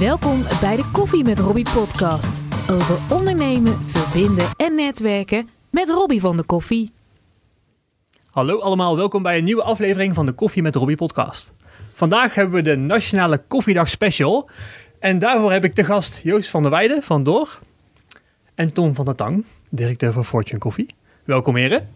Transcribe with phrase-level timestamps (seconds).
[0.00, 2.40] Welkom bij de Koffie met Robbie podcast.
[2.70, 6.92] Over ondernemen, verbinden en netwerken met Robbie van de Koffie.
[8.30, 11.54] Hallo allemaal, welkom bij een nieuwe aflevering van de Koffie met Robbie podcast.
[11.92, 14.50] Vandaag hebben we de Nationale Koffiedag Special.
[14.98, 17.58] En daarvoor heb ik te gast Joost van der Weijden van Door.
[18.54, 20.86] En Tom van der Tang, directeur van Fortune Koffie.
[21.24, 21.88] Welkom heren.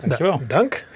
[0.00, 0.40] Dankjewel.
[0.46, 0.86] Dank.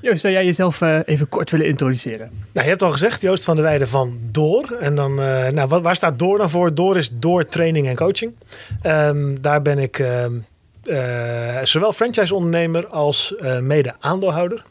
[0.00, 2.30] Joost, zou jij jezelf uh, even kort willen introduceren?
[2.52, 4.76] Nou, je hebt al gezegd, Joost van der Weijden van Door.
[4.80, 6.74] En dan, uh, nou, waar staat Door dan voor?
[6.74, 8.32] Door is Door Training en Coaching.
[8.86, 10.46] Um, daar ben ik um,
[10.84, 14.64] uh, zowel franchise-ondernemer als mede-aandeelhouder.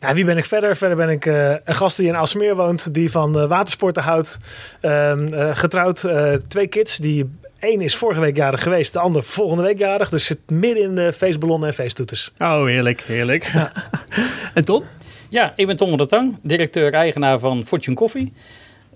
[0.00, 0.76] Nou, wie ben ik verder?
[0.76, 1.24] Verder ben ik
[1.64, 4.38] een gast die in Alsmeer woont, die van watersporten houdt.
[4.82, 6.04] Um, getrouwd,
[6.48, 7.30] twee kids die
[7.60, 10.08] Eén is vorige week jarig geweest, de ander volgende week jarig.
[10.08, 12.32] Dus zit midden in de feestballonnen en feesttoeters.
[12.38, 13.50] Oh, heerlijk, heerlijk.
[13.52, 13.72] Ja.
[14.54, 14.84] en Tom?
[15.28, 18.32] Ja, ik ben Tom de Tang, directeur-eigenaar van Fortune Coffee.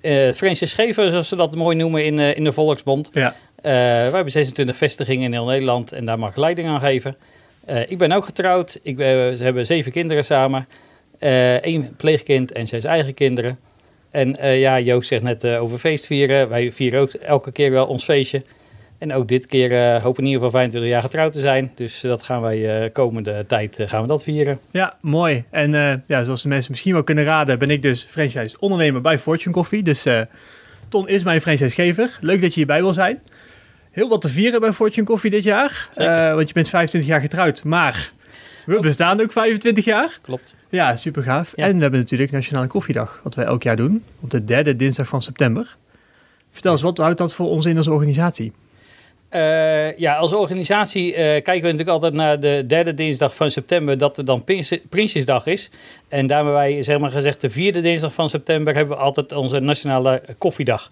[0.02, 3.10] Uh, Francis Schever, zoals ze dat mooi noemen in, uh, in de Volksbond.
[3.12, 3.28] Ja.
[3.28, 7.16] Uh, we hebben 26 vestigingen in heel Nederland en daar mag ik leiding aan geven.
[7.88, 8.78] ik ben ook getrouwd.
[8.82, 10.68] Ik ben, we hebben zeven kinderen samen.
[11.60, 13.58] één pleegkind en zes eigen kinderen.
[14.14, 16.48] En uh, ja, Joost zegt net uh, over feestvieren.
[16.48, 18.42] Wij vieren ook elke keer wel ons feestje.
[18.98, 21.72] En ook dit keer uh, hopen in ieder geval 25 jaar getrouwd te zijn.
[21.74, 24.58] Dus dat gaan wij komende tijd gaan we dat vieren.
[24.70, 25.44] Ja, mooi.
[25.50, 25.70] En
[26.06, 29.54] ja, zoals de mensen misschien wel kunnen raden, ben ik dus franchise ondernemer bij Fortune
[29.54, 29.82] Coffee.
[29.82, 30.06] Dus
[30.88, 32.18] Ton is mijn franchisegever.
[32.20, 33.22] Leuk dat je hierbij wil zijn.
[33.90, 35.88] Heel wat te vieren bij Fortune Coffee dit jaar.
[36.34, 38.12] want je bent 25 jaar getrouwd, maar
[38.66, 40.18] we bestaan ook 25 jaar.
[40.22, 40.54] Klopt.
[40.68, 41.52] Ja, super gaaf.
[41.56, 41.64] Ja.
[41.64, 45.08] En we hebben natuurlijk Nationale Koffiedag, wat wij elk jaar doen, op de derde dinsdag
[45.08, 45.76] van september.
[46.50, 48.52] Vertel eens, wat houdt dat voor ons in als organisatie?
[49.30, 53.98] Uh, ja, als organisatie uh, kijken we natuurlijk altijd naar de derde dinsdag van september,
[53.98, 54.44] dat er dan
[54.88, 55.70] Prinsjesdag is.
[56.08, 59.60] En daarmee wij, zeg maar gezegd, de vierde dinsdag van september hebben we altijd onze
[59.60, 60.90] Nationale Koffiedag.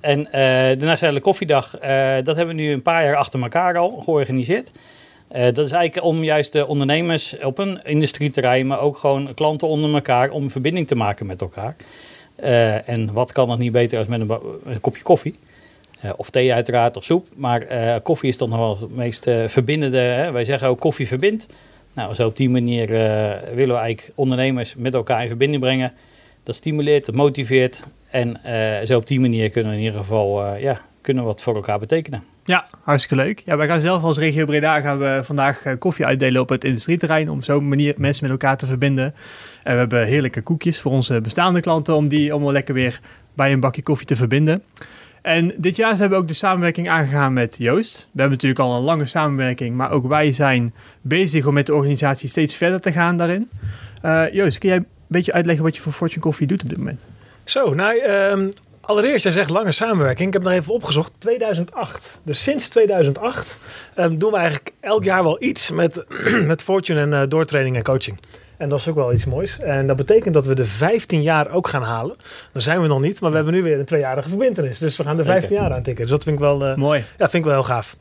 [0.00, 1.70] En uh, de Nationale Koffiedag,
[2.22, 4.70] dat hebben we nu een paar jaar achter elkaar al georganiseerd.
[5.32, 9.68] Uh, dat is eigenlijk om juist de ondernemers op een industrieterrein, maar ook gewoon klanten
[9.68, 11.76] onder elkaar, om verbinding te maken met elkaar.
[12.42, 15.38] Uh, en wat kan nog niet beter als met een, kopje koffie?
[16.04, 17.26] Uh, of thee uiteraard, of soep.
[17.36, 17.66] Maar
[18.00, 19.98] koffie is toch nog wel het meest verbindende.
[19.98, 20.32] Hè?
[20.32, 21.46] Wij zeggen ook koffie verbindt.
[21.92, 22.86] Nou, zo op die manier
[23.54, 25.92] willen we eigenlijk ondernemers met elkaar in verbinding brengen.
[26.42, 27.84] Dat stimuleert, dat motiveert.
[28.10, 28.40] En
[28.86, 32.33] zo op die manier kunnen we in ieder geval ja, kunnen wat voor elkaar betekenen.
[32.46, 33.42] Ja, hartstikke leuk.
[33.44, 36.64] Ja, wij gaan zelf als regio Breda gaan we vandaag eh, koffie uitdelen op het
[36.64, 39.14] industrieterrein om zo manier mensen met elkaar te verbinden.
[39.62, 43.00] En we hebben heerlijke koekjes voor onze bestaande klanten om die allemaal lekker weer
[43.34, 44.62] bij een bakje koffie te verbinden.
[45.22, 48.08] En dit jaar zijn we ook de samenwerking aangegaan met Joost.
[48.12, 51.74] We hebben natuurlijk al een lange samenwerking, maar ook wij zijn bezig om met de
[51.74, 53.50] organisatie steeds verder te gaan daarin.
[54.04, 56.78] Uh, Joost, kun jij een beetje uitleggen wat je voor Fortune Coffee doet op dit
[56.78, 57.06] moment?
[57.44, 58.48] Zo, nou, um,
[58.86, 60.26] Allereerst, jij zegt lange samenwerking.
[60.26, 61.12] Ik heb nog even opgezocht.
[61.18, 62.18] 2008.
[62.22, 63.58] Dus sinds 2008
[63.96, 66.04] um, doen we eigenlijk elk jaar wel iets met,
[66.46, 68.18] met Fortune en uh, doortraining en coaching.
[68.56, 69.58] En dat is ook wel iets moois.
[69.58, 72.16] En dat betekent dat we de 15 jaar ook gaan halen.
[72.52, 74.78] Dan zijn we nog niet, maar we hebben nu weer een tweejarige verbindenis.
[74.78, 76.02] Dus we gaan de 15 jaar aantikken.
[76.02, 76.98] Dus dat vind ik wel, uh, Mooi.
[77.00, 77.96] Ja, vind ik wel heel gaaf.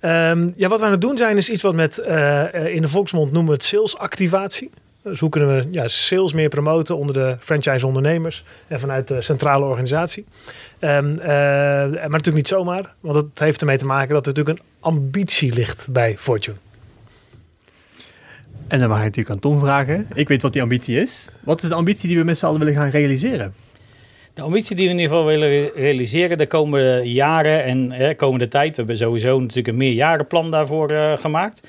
[0.00, 2.88] Um, ja, wat we aan het doen zijn is iets wat met uh, in de
[2.88, 4.70] volksmond noemen we het salesactivatie.
[5.02, 9.64] Dus hoe kunnen we ja, sales meer promoten onder de franchise-ondernemers en vanuit de centrale
[9.64, 10.26] organisatie?
[10.80, 14.58] Um, uh, maar natuurlijk niet zomaar, want het heeft ermee te maken dat er natuurlijk
[14.58, 16.56] een ambitie ligt bij Fortune.
[18.68, 20.06] En dan mag ik natuurlijk aan Tom vragen.
[20.14, 21.28] Ik weet wat die ambitie is.
[21.44, 23.54] Wat is de ambitie die we met z'n allen willen gaan realiseren?
[24.34, 28.48] De ambitie die we in ieder geval willen realiseren de komende jaren en de komende
[28.48, 28.70] tijd.
[28.70, 31.68] We hebben sowieso natuurlijk een meerjarenplan daarvoor uh, gemaakt.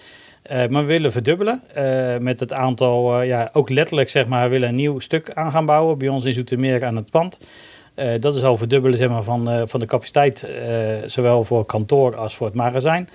[0.52, 4.50] Uh, maar we willen verdubbelen uh, met het aantal, uh, ja, ook letterlijk zeg maar,
[4.50, 7.38] willen een nieuw stuk aan gaan bouwen bij ons in Zoetermeer aan het pand.
[8.20, 10.48] dat is al verdubbelen zeg maar, van, van de capaciteit,
[11.06, 13.10] zowel voor kantoor als voor het magazijn.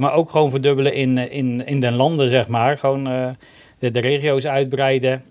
[0.00, 2.78] maar ook gewoon verdubbelen in, in, in den landen, zeg maar.
[2.78, 3.04] Gewoon
[3.78, 5.24] de, de, regio's uitbreiden,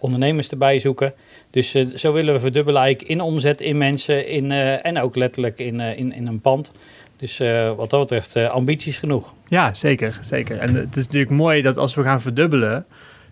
[0.00, 1.14] ondernemers erbij zoeken.
[1.50, 4.50] Dus zo willen we verdubbelen eigenlijk in omzet, in mensen in,
[4.80, 6.72] en ook letterlijk in, in, in een pand.
[7.22, 9.34] Dus uh, wat dat betreft, uh, ambities genoeg.
[9.46, 10.58] Ja, zeker, zeker.
[10.58, 12.86] En het is natuurlijk mooi dat als we gaan verdubbelen,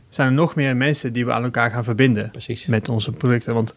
[0.08, 2.66] zijn er nog meer mensen die we aan elkaar gaan verbinden Precies.
[2.66, 3.54] met onze producten.
[3.54, 3.75] Want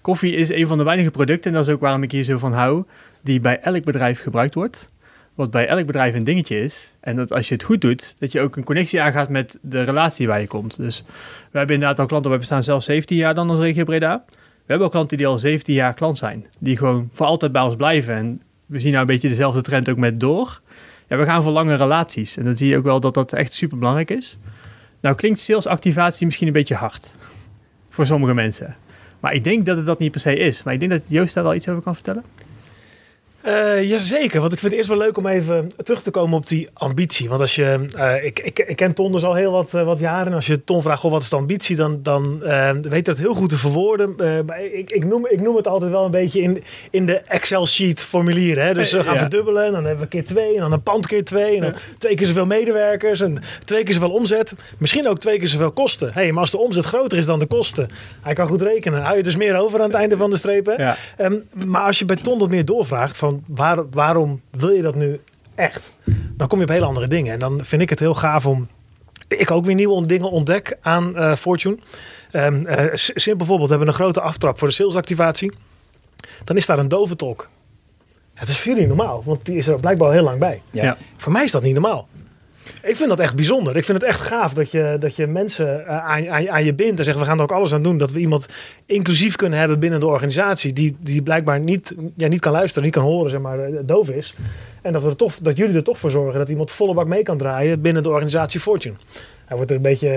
[0.00, 2.38] koffie is een van de weinige producten, en dat is ook waarom ik hier zo
[2.38, 2.84] van hou,
[3.22, 4.86] die bij elk bedrijf gebruikt wordt.
[5.34, 6.94] Wat bij elk bedrijf een dingetje is.
[7.00, 9.82] En dat als je het goed doet, dat je ook een connectie aangaat met de
[9.82, 10.76] relatie waar je komt.
[10.76, 11.04] Dus
[11.50, 14.24] we hebben inderdaad al klanten, we bestaan zelfs 17 jaar dan als regio Breda.
[14.28, 16.46] We hebben ook klanten die al 17 jaar klant zijn.
[16.58, 18.14] Die gewoon voor altijd bij ons blijven.
[18.14, 20.60] En we zien nou een beetje dezelfde trend ook met door.
[21.08, 22.36] Ja, we gaan voor lange relaties.
[22.36, 24.38] En dan zie je ook wel dat dat echt super belangrijk is.
[25.00, 27.14] Nou klinkt salesactivatie misschien een beetje hard.
[27.88, 28.76] Voor sommige mensen.
[29.20, 30.62] Maar ik denk dat het dat niet per se is.
[30.62, 32.24] Maar ik denk dat Joost daar wel iets over kan vertellen.
[33.46, 36.46] Uh, jazeker, want ik vind het eerst wel leuk om even terug te komen op
[36.46, 37.28] die ambitie.
[37.28, 39.98] Want als je, uh, ik, ik, ik, ken Ton dus al heel wat, uh, wat
[39.98, 40.26] jaren.
[40.26, 41.76] En als je Ton vraagt, goh, wat is de ambitie?
[41.76, 42.38] Dan, dan
[42.82, 44.14] weet dat heel goed te verwoorden.
[44.46, 48.04] maar ik, ik, noem, ik noem het altijd wel een beetje in, in de Excel-sheet
[48.04, 48.66] formulieren.
[48.66, 48.74] Hè?
[48.74, 49.20] Dus we gaan ja.
[49.20, 50.54] verdubbelen en dan hebben we keer twee.
[50.54, 51.54] En dan een pand keer twee.
[51.56, 53.20] En dan twee keer zoveel medewerkers.
[53.20, 54.54] En twee keer zoveel omzet.
[54.78, 56.10] Misschien ook twee keer zoveel kosten.
[56.12, 57.88] Hey, maar als de omzet groter is dan de kosten.
[58.22, 59.02] Hij kan goed rekenen.
[59.02, 60.74] Hou je dus meer over aan het einde van de strepen.
[60.78, 60.96] Ja.
[61.18, 64.94] Um, maar als je bij Ton wat meer doorvraagt van waar, waarom wil je dat
[64.94, 65.20] nu
[65.54, 65.94] echt?
[66.36, 67.32] Dan kom je op hele andere dingen.
[67.32, 68.68] En dan vind ik het heel gaaf om.
[69.28, 71.78] Ik ook weer nieuwe dingen ontdek aan uh, Fortune.
[72.32, 75.52] Um, uh, simpel bijvoorbeeld, we hebben een grote aftrap voor de salesactivatie.
[76.44, 77.48] Dan is daar een doventolk.
[78.34, 80.62] Het is voor jullie normaal, want die is er blijkbaar al heel lang bij.
[80.70, 80.96] Ja.
[81.16, 82.08] Voor mij is dat niet normaal.
[82.82, 83.76] Ik vind dat echt bijzonder.
[83.76, 86.74] Ik vind het echt gaaf dat je, dat je mensen uh, aan, aan, aan, je
[86.74, 88.48] bindt en zegt: we gaan er ook alles aan doen dat we iemand
[88.86, 92.92] inclusief kunnen hebben binnen de organisatie, die, die blijkbaar niet, ja, niet kan luisteren, niet
[92.92, 94.34] kan horen, zeg maar, doof is.
[94.82, 97.06] En dat, we er toch, dat jullie er toch voor zorgen dat iemand volle bak
[97.06, 98.94] mee kan draaien binnen de organisatie Fortune.
[99.48, 100.08] Hij wordt er een beetje,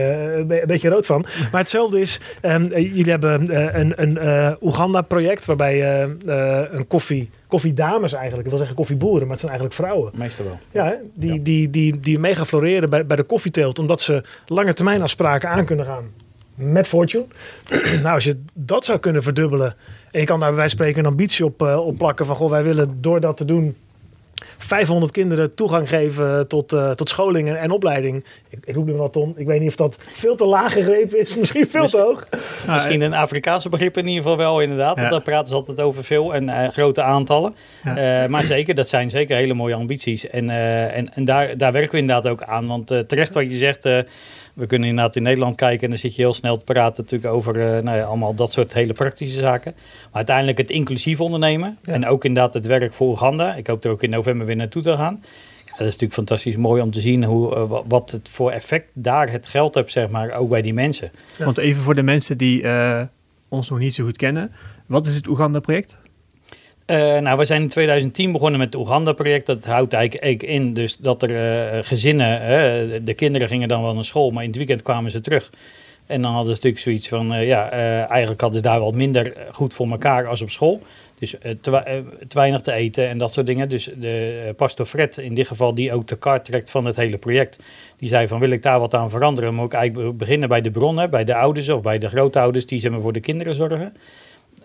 [0.49, 1.25] een beetje rood van.
[1.51, 7.29] Maar hetzelfde is, um, jullie hebben uh, een, een uh, Oeganda-project waarbij uh, een koffie,
[7.47, 10.11] koffiedames eigenlijk, ik wil zeggen koffieboeren, maar het zijn eigenlijk vrouwen.
[10.15, 10.59] Meestal wel.
[10.71, 11.39] Ja, die, ja.
[11.41, 15.65] Die, die, die mega floreren bij, bij de koffieteelt, omdat ze lange termijn afspraken aan
[15.65, 16.03] kunnen gaan
[16.55, 17.25] met Fortune.
[18.03, 19.75] nou, als je dat zou kunnen verdubbelen
[20.11, 22.49] en je kan daar bij wijze van spreken een ambitie op, op plakken van, goh,
[22.49, 23.75] wij willen door dat te doen
[24.57, 28.25] 500 kinderen toegang geven tot, uh, tot scholing en, en opleiding.
[28.49, 29.33] Ik, ik roep nu wat om.
[29.37, 31.35] Ik weet niet of dat veel te laag gegrepen is.
[31.41, 32.27] Misschien veel misschien, te hoog.
[32.67, 34.97] Misschien een Afrikaanse begrip in ieder geval wel inderdaad.
[34.97, 35.09] Ja.
[35.09, 37.55] Daar praten ze altijd over veel en uh, grote aantallen.
[37.83, 38.23] Ja.
[38.23, 40.27] Uh, maar zeker, dat zijn zeker hele mooie ambities.
[40.27, 42.67] En, en, en daar, daar werken we inderdaad ook aan.
[42.67, 43.87] Want terecht wat je zegt
[44.53, 47.33] we kunnen inderdaad in Nederland kijken en dan zit je heel snel te praten natuurlijk
[47.33, 49.73] over uh, nou ja, allemaal dat soort hele praktische zaken.
[49.75, 51.93] Maar uiteindelijk het inclusief ondernemen ja.
[51.93, 53.55] en ook inderdaad het werk voor Oeganda.
[53.55, 55.19] Ik hoop er ook in november weer naartoe te gaan.
[55.65, 58.87] Ja, dat is natuurlijk fantastisch mooi om te zien hoe, uh, wat het voor effect
[58.93, 61.11] daar het geld hebt, zeg maar, ook bij die mensen.
[61.37, 61.45] Ja.
[61.45, 63.01] Want even voor de mensen die uh,
[63.49, 64.51] ons nog niet zo goed kennen.
[64.85, 65.99] Wat is het Oeganda-project?
[66.91, 69.45] Uh, nou, we zijn in 2010 begonnen met het Oeganda-project.
[69.45, 74.05] Dat houdt eigenlijk in dus dat er uh, gezinnen, de kinderen gingen dan wel naar
[74.05, 75.49] school, maar in het weekend kwamen ze terug.
[76.05, 77.69] En dan hadden ze natuurlijk zoiets van, ja,
[78.07, 80.81] eigenlijk hadden ze daar wel minder goed voor elkaar als op school.
[81.19, 81.57] Dus te,
[82.27, 83.69] te, weinig te eten en dat soort dingen.
[83.69, 87.17] Dus de pastor Fred, in dit geval, die ook de kaart trekt van het hele
[87.17, 87.59] project.
[87.97, 89.53] Die zei van, wil ik daar wat aan veranderen?
[89.53, 92.79] Moet ik eigenlijk beginnen bij de bronnen, bij de ouders of bij de grootouders die
[92.79, 93.93] zeg maar, voor de kinderen zorgen.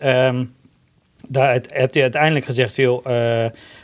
[0.05, 0.55] Um,
[1.29, 3.13] daar hebt hij uiteindelijk gezegd, joh, uh,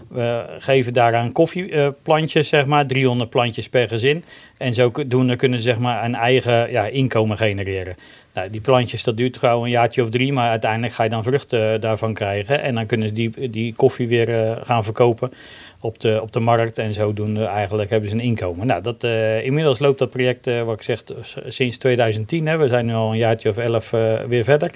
[0.09, 4.25] we geven daaraan koffieplantjes, zeg maar, 300 plantjes per gezin.
[4.57, 7.97] En zo doen, kunnen ze zeg maar, een eigen ja, inkomen genereren.
[8.35, 11.23] Nou, die plantjes, dat duurt gewoon een jaartje of drie, maar uiteindelijk ga je dan
[11.23, 12.63] vruchten daarvan krijgen.
[12.63, 15.33] En dan kunnen ze die, die koffie weer gaan verkopen
[15.81, 16.79] op de, op de markt.
[16.79, 18.67] En zodoende eigenlijk hebben ze een inkomen.
[18.67, 19.05] Nou, dat,
[19.45, 21.03] inmiddels loopt dat project, wat ik zeg,
[21.47, 22.47] sinds 2010.
[22.47, 22.57] Hè.
[22.57, 23.91] We zijn nu al een jaartje of elf
[24.29, 24.71] weer verder.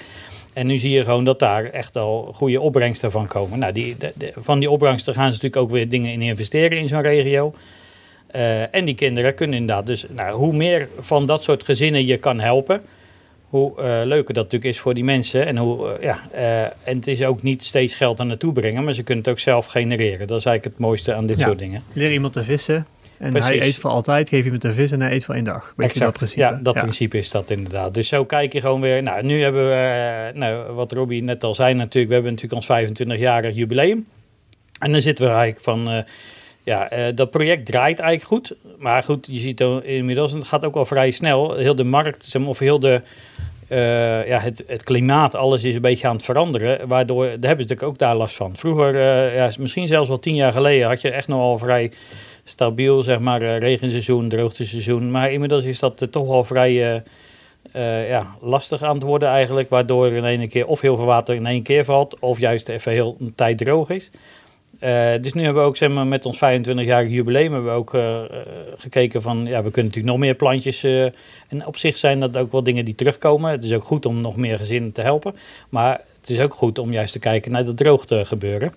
[0.56, 3.58] En nu zie je gewoon dat daar echt al goede opbrengsten van komen.
[3.58, 6.78] Nou, die, de, de, van die opbrengsten gaan ze natuurlijk ook weer dingen in investeren
[6.78, 7.54] in zo'n regio.
[8.36, 12.16] Uh, en die kinderen kunnen inderdaad dus, nou, hoe meer van dat soort gezinnen je
[12.16, 12.82] kan helpen,
[13.48, 15.46] hoe uh, leuker dat natuurlijk is voor die mensen.
[15.46, 16.28] En, hoe, uh, ja,
[16.82, 19.38] en het is ook niet steeds geld aan naartoe brengen, maar ze kunnen het ook
[19.38, 20.26] zelf genereren.
[20.26, 21.46] Dat is eigenlijk het mooiste aan dit ja.
[21.46, 21.82] soort dingen.
[21.92, 22.86] Leer iemand te vissen,
[23.18, 23.48] en Precies.
[23.48, 25.72] hij eet voor altijd, geef je hem een vis en hij eet voor één dag.
[25.76, 26.04] Weet exact.
[26.04, 26.40] dat principe?
[26.40, 26.80] Ja, dat ja.
[26.80, 27.94] principe is dat inderdaad.
[27.94, 29.02] Dus zo kijk je gewoon weer.
[29.02, 32.68] Nou, nu hebben we, uh, nou, wat Robbie net al zei natuurlijk, we hebben natuurlijk
[32.68, 34.06] ons 25-jarig jubileum.
[34.78, 35.98] En dan zitten we eigenlijk van, uh,
[36.62, 38.56] ja, uh, dat project draait eigenlijk goed.
[38.78, 42.36] Maar goed, je ziet inmiddels, en het gaat ook wel vrij snel, heel de markt,
[42.44, 43.02] of heel de,
[43.68, 46.88] uh, ja, het, het, klimaat, alles is een beetje aan het veranderen.
[46.88, 48.56] Waardoor, daar hebben ze natuurlijk ook daar last van.
[48.56, 48.98] Vroeger,
[49.34, 51.90] ja, misschien zelfs wel tien jaar geleden, had je echt nog al vrij
[52.48, 55.10] stabiel, zeg maar, uh, regenseizoen, droogteseizoen.
[55.10, 57.02] Maar inmiddels is dat uh, toch wel vrij
[57.74, 59.70] uh, ja, lastig aan het worden eigenlijk.
[59.70, 62.92] Waardoor in één keer of heel veel water in één keer valt, of juist even
[62.92, 64.10] heel een tijd droog is.
[65.20, 67.96] dus nu hebben we ook zeg maar, met ons 25-jarig jubileum hebben we ook
[68.76, 70.84] gekeken van, ja, we kunnen natuurlijk nog meer plantjes.
[70.84, 73.50] en op zich zijn dat ook wel dingen die terugkomen.
[73.50, 75.34] Het is ook goed om nog meer gezinnen te helpen.
[75.68, 78.72] Maar het is ook goed om juist te kijken naar dat droogte gebeuren.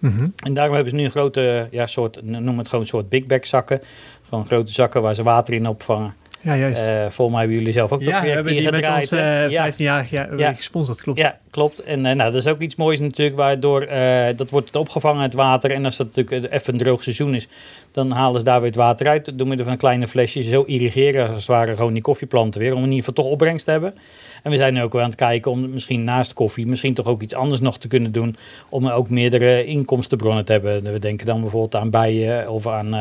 [0.00, 0.32] -hmm.
[0.36, 3.26] En daarom hebben ze nu een grote, ja, soort, noem het gewoon een soort big
[3.26, 3.80] bag zakken.
[4.28, 6.12] Gewoon grote zakken waar ze water in opvangen.
[6.40, 6.82] Ja, juist.
[6.82, 9.10] Uh, volgens mij hebben jullie zelf ook dat ja, project hier gedraaid.
[9.10, 9.62] met ons uh, Ja.
[9.62, 10.52] 15 jaar ja, Ja.
[10.52, 11.18] gesponsord, klopt.
[11.18, 11.82] Ja, klopt.
[11.82, 15.34] En eh, nou, dat is ook iets moois natuurlijk, waardoor eh, dat wordt opgevangen, het
[15.34, 15.70] water.
[15.70, 17.48] En als dat natuurlijk even een droog seizoen is,
[17.92, 19.38] dan halen ze daar weer het water uit.
[19.38, 20.42] Door middel van een kleine flesje.
[20.42, 23.64] Zo irrigeren als het ware gewoon die koffieplanten weer, om in ieder geval toch opbrengst
[23.64, 23.94] te hebben.
[24.42, 27.06] En we zijn nu ook wel aan het kijken om misschien naast koffie, misschien toch
[27.06, 28.36] ook iets anders nog te kunnen doen.
[28.68, 30.92] Om ook meerdere inkomstenbronnen te hebben.
[30.92, 32.94] We denken dan bijvoorbeeld aan bijen of aan,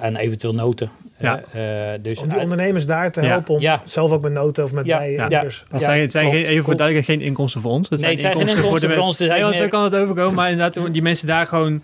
[0.00, 0.90] aan eventueel noten.
[1.20, 1.42] Ja.
[1.52, 3.28] Eh, eh, dus Om die ondernemers daar te Ja.
[3.28, 3.82] helpen om Ja.
[3.84, 4.98] zelf ook met noten of met Ja.
[4.98, 5.30] bijen.
[5.30, 5.40] Ja.
[5.42, 6.36] dus- Ja, zijn, het zijn klopt.
[6.38, 6.78] geen, even voor Klopt.
[6.78, 7.88] duidelijkheid geen inkomsten voor ons.
[7.88, 10.34] Het Nee, het zijn geen inkomsten de voor ons, Nee, want zo kan het overkomen.
[10.34, 11.82] Maar inderdaad, om die mensen daar gewoon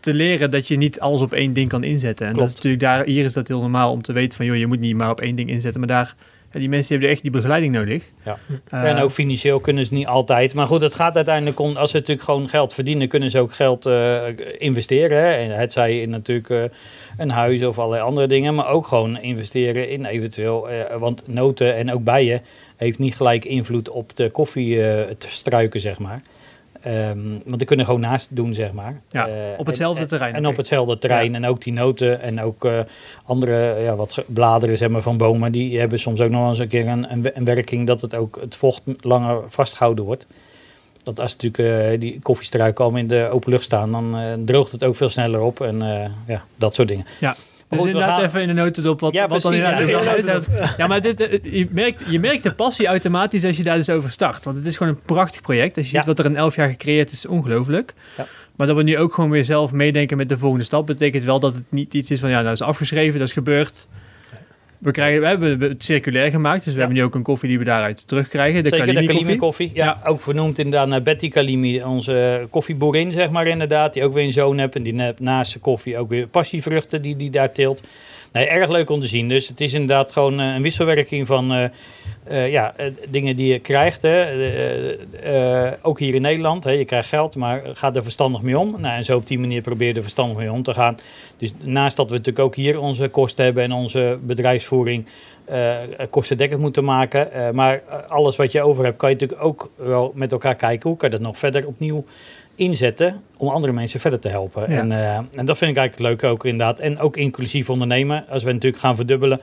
[0.00, 2.26] te leren dat je niet alles op één ding kan inzetten.
[2.26, 4.56] En dat is natuurlijk daar, hier is dat heel normaal om te weten van, joh,
[4.56, 5.80] je moet niet maar op één ding inzetten.
[5.80, 6.14] Maar daar,
[6.54, 8.02] ja, die mensen hebben echt die begeleiding nodig.
[8.24, 8.38] Ja.
[8.68, 10.54] Eh, en ook financieel kunnen ze niet altijd.
[10.54, 13.54] Maar goed, het gaat uiteindelijk om, als ze natuurlijk gewoon geld verdienen, kunnen ze ook
[13.54, 14.22] geld eh,
[14.58, 15.18] investeren.
[15.18, 15.32] Hè?
[15.32, 16.62] En het zij in natuurlijk eh,
[17.16, 20.68] een huis of allerlei andere dingen, maar ook gewoon investeren in eventueel,
[20.98, 22.42] want noten en ook bijen
[22.76, 26.20] heeft niet gelijk invloed op de koffie eh, te struiken, zeg maar.
[26.84, 29.00] Ehm, want die kunnen gewoon naast doen, zeg maar.
[29.08, 31.34] Ja, Eh, op hetzelfde en- terrein En op hetzelfde terrein.
[31.34, 32.78] En ook die noten en ook eh,
[33.24, 36.68] andere ja, wat bladeren zeg maar, van bomen, die hebben soms ook nog eens een
[36.68, 40.26] keer een, een, we- een werking dat het ook het vocht langer vastgehouden wordt.
[41.02, 44.84] Dat als natuurlijk eh, die koffiestruiken al in de open lucht staan, dan droogt het
[44.84, 45.60] ook veel sneller op.
[45.60, 45.78] En
[46.26, 47.06] ja, dat soort dingen.
[47.20, 47.36] Ja.
[47.68, 50.74] Dus goed, inderdaad gaan- even in de notendop wat, Ja, wat dan inderdaad ja.
[50.76, 53.90] Ja, maar dit, eh, je, merkt, je merkt de passie automatisch als je daar dus
[53.90, 54.44] over start.
[54.44, 55.76] Want het is gewoon een prachtig project.
[55.76, 57.94] Als je ziet wat er in elf jaar gecreëerd is, is ongelooflijk.
[58.16, 58.26] Ja.
[58.56, 61.40] Maar dat we nu ook gewoon weer zelf meedenken met de volgende stap, betekent wel
[61.40, 63.88] dat het niet iets is van, ja, nou is afgeschreven, dat is gebeurd.
[64.84, 66.78] We, krijgen, we hebben het circulair gemaakt, dus we Ja.
[66.78, 68.62] hebben nu ook een koffie die we daaruit terugkrijgen.
[68.62, 69.68] De Zeker de Kalimi Kalimi koffie.
[69.68, 69.84] koffie.
[69.84, 73.92] Ja, ook vernoemd inderdaad naar Betty Kalimi, onze koffieboerin, zeg maar inderdaad.
[73.94, 77.16] Die ook weer een zoon heeft en die naast de koffie ook weer passievruchten die
[77.16, 77.82] die daar teelt.
[78.34, 79.28] Nee, erg leuk om te zien.
[79.28, 81.64] Dus het is inderdaad gewoon eh, een wisselwerking van eh,
[82.24, 82.74] eh, ja,
[83.08, 84.02] dingen die je krijgt.
[84.02, 84.26] Hè.
[85.82, 86.64] Ook hier in Nederland.
[86.64, 86.70] Hè.
[86.70, 88.76] Je krijgt geld, maar ga er verstandig mee om.
[88.78, 90.96] Nou, en zo op die manier probeer je er verstandig mee om te gaan.
[91.38, 95.06] Dus naast dat we natuurlijk ook hier onze kosten hebben en onze bedrijfsvoering
[96.10, 97.54] kostendekkend moeten maken.
[97.54, 100.88] maar alles wat je over hebt, kan je natuurlijk ook wel met elkaar kijken.
[100.88, 102.04] Hoe kan je dat nog verder opnieuw
[102.54, 104.70] inzetten om andere mensen verder te helpen.
[104.70, 104.78] Ja.
[104.78, 106.80] En, eh, en dat vind ik eigenlijk leuk ook inderdaad.
[106.80, 108.24] En ook inclusief ondernemen.
[108.28, 109.40] Als we natuurlijk gaan verdubbelen.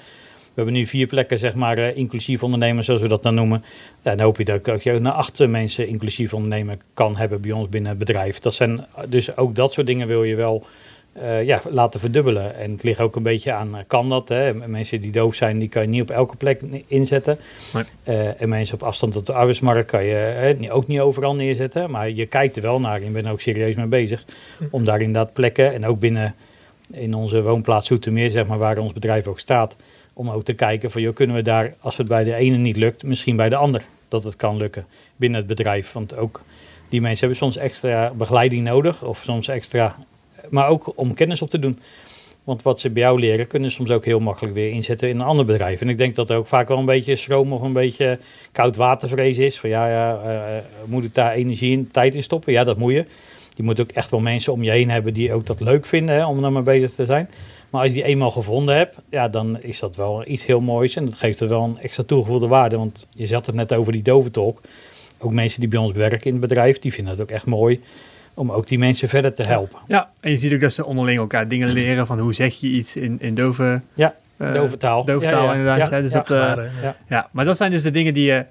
[0.53, 3.63] We hebben nu vier plekken, zeg maar, eh, inclusief ondernemen, zoals we dat dan noemen.
[4.01, 7.15] Ja, dan hoop je dat, dat je ook naar acht eh, mensen inclusief ondernemen kan
[7.17, 8.39] hebben bij ons binnen het bedrijf.
[8.39, 10.65] Dat zijn, dus ook dat soort dingen wil je wel
[11.13, 12.55] eh, ja, laten verdubbelen.
[12.55, 14.29] En het ligt ook een beetje aan, eh, kan dat?
[14.29, 14.53] Hè?
[14.53, 17.37] Mensen die doof zijn, die kan je niet op elke plek inzetten.
[17.73, 17.83] Nee.
[18.03, 21.91] Eh, en mensen op afstand tot de arbeidsmarkt kan je ook niet overal neerzetten.
[21.91, 23.03] Maar je kijkt er wel naar.
[23.03, 24.25] Je bent er ook serieus mee bezig.
[24.69, 26.35] Om daar inderdaad plekken, en ook binnen
[26.91, 29.75] in onze woonplaats Zoetermeer, zeg maar, waar ons bedrijf ook staat.
[30.13, 32.77] Om ook te kijken van, joh, kunnen we daar, als het bij de ene niet
[32.77, 33.83] lukt, misschien bij de ander.
[34.07, 35.91] Dat het kan lukken binnen het bedrijf.
[35.91, 36.41] Want ook
[36.89, 39.03] die mensen hebben soms extra begeleiding nodig.
[39.03, 39.95] Of soms extra,
[40.51, 41.79] maar ook om kennis op te doen.
[42.43, 45.19] Want wat ze bij jou leren, kunnen ze soms ook heel makkelijk weer inzetten in
[45.19, 45.81] een ander bedrijf.
[45.81, 48.19] En ik denk dat er ook vaak wel een beetje schroom of een beetje
[48.51, 49.59] koud watervrees is.
[49.59, 52.53] Van ja, ja eh, moet ik daar energie en tijd in stoppen?
[52.53, 53.05] Ja, dat moet je.
[53.55, 56.15] Je moet ook echt wel mensen om je heen hebben die ook dat leuk vinden
[56.15, 57.29] hè, om maar bezig te zijn.
[57.69, 60.95] Maar als je die eenmaal gevonden hebt, ja, dan is dat wel iets heel moois.
[60.95, 62.77] En dat geeft er wel een extra toegevoegde waarde.
[62.77, 64.61] Want je zat het net over die doventolk.
[65.19, 67.81] Ook mensen die bij ons werken in het bedrijf, die vinden het ook echt mooi
[68.33, 69.79] om ook die mensen verder te helpen.
[69.87, 72.67] Ja, en je ziet ook dat ze onderling elkaar dingen leren van hoe zeg je
[72.67, 75.05] iets in, in dove, Ja, eh, dove taal.
[75.05, 75.89] dove Ja, taal ja, inderdaad.
[75.89, 76.95] ja, dus dat, eh, ja.
[77.07, 78.45] Ja, maar dat zijn dus de dingen die je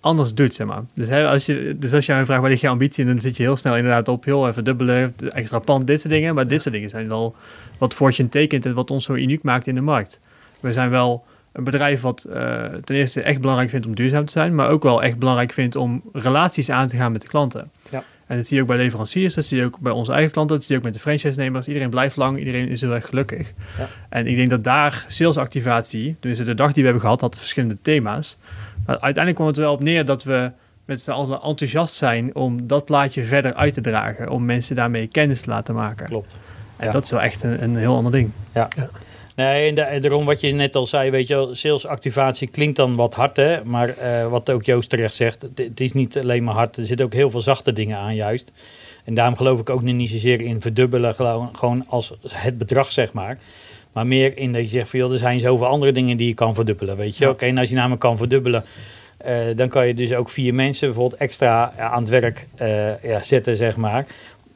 [0.00, 0.82] anders doet, zeg maar.
[0.94, 3.04] Dus, hè, als, je, dus als jij vraagt, waar ligt je ambitie?
[3.04, 6.12] En dan zit je heel snel inderdaad op, heel even dubbelen, extra pand, dit soort
[6.12, 6.34] dingen.
[6.34, 7.34] Maar dit soort dingen zijn wel
[7.78, 10.20] wat Fortune tekent en wat ons zo uniek maakt in de markt.
[10.60, 14.32] We zijn wel een bedrijf wat eh, ten eerste echt belangrijk vindt om duurzaam te
[14.32, 17.70] zijn, maar ook wel echt belangrijk vindt om relaties aan te gaan met de klanten.
[17.90, 18.02] Ja.
[18.26, 20.56] En dat zie je ook bij leveranciers, dat zie je ook bij onze eigen klanten,
[20.56, 21.66] dat zie je ook met de franchise-nemers.
[21.66, 23.52] Iedereen blijft lang, iedereen is heel erg gelukkig.
[23.78, 23.86] Ja.
[24.08, 27.76] En ik denk dat daar salesactivatie, dus de dag die we hebben gehad, had verschillende
[27.82, 28.38] thema's.
[28.86, 30.50] Maar uiteindelijk kwam het er wel op neer dat we
[30.84, 34.28] met z'n allen enthousiast zijn om dat plaatje verder uit te dragen.
[34.30, 36.06] Om mensen daarmee kennis te laten maken.
[36.06, 36.36] Klopt.
[36.76, 36.92] En Ja.
[36.92, 38.30] dat is wel echt een, een heel ander ding.
[39.36, 42.76] Nee, en da- en daarom wat je net al zei, weet je wel, salesactivatie klinkt
[42.76, 43.64] dan wat hard, hè.
[43.64, 46.76] Maar eh, wat ook Joost terecht zegt, het, is niet alleen maar hard.
[46.76, 48.52] Er zitten ook heel veel zachte dingen aan juist.
[49.04, 53.38] En daarom geloof ik ook niet zozeer in verdubbelen, gewoon, als het bedrag, zeg maar.
[53.92, 56.34] Maar meer in dat je zegt van, joh, er zijn zoveel andere dingen die je
[56.34, 57.24] kan verdubbelen, weet je.
[57.24, 57.30] Ja.
[57.30, 58.64] Oké, en als je namelijk kan verdubbelen,
[59.18, 63.02] eh, dan kan je dus ook vier mensen bijvoorbeeld extra ja, aan het werk eh,
[63.02, 64.06] ja, zetten, zeg maar.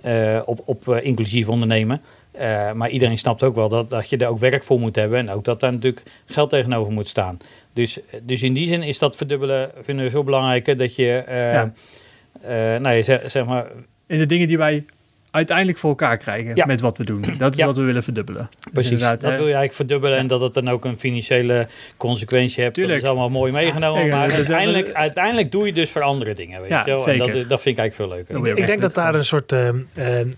[0.00, 2.00] eh, op, op eh, inclusief ondernemen.
[2.32, 5.18] Eh, maar iedereen snapt ook wel dat, dat je er ook werk voor moet hebben.
[5.18, 7.38] En ook dat daar natuurlijk geld tegenover moet staan.
[7.72, 10.76] Dus, dus in die zin is dat verdubbelen, vinden we veel belangrijker.
[10.76, 11.72] Dat je, eh, Ja.
[12.40, 13.66] eh, nou, je zeg, zeg maar,
[14.06, 14.84] In de dingen die wij
[15.30, 16.66] uiteindelijk voor elkaar krijgen Ja.
[16.66, 17.24] met wat we doen.
[17.38, 17.66] Dat is Ja.
[17.66, 18.48] wat we willen verdubbelen.
[18.60, 20.20] Dus Precies, inderdaad, dat hè, wil je eigenlijk verdubbelen Ja.
[20.22, 22.74] en dat het dan ook een financiële consequentie hebt.
[22.74, 22.94] Tuurlijk.
[23.00, 26.60] Dat is allemaal mooi meegenomen, Ja, maar uiteindelijk, uiteindelijk doe je dus voor andere dingen,
[26.60, 26.94] weet Ja, je wel.
[26.94, 27.18] En zeker.
[27.32, 28.58] dat, dat vind ik eigenlijk veel leuker.
[28.58, 29.14] Ik denk dat daar van.
[29.18, 30.28] een soort ehm, ehm,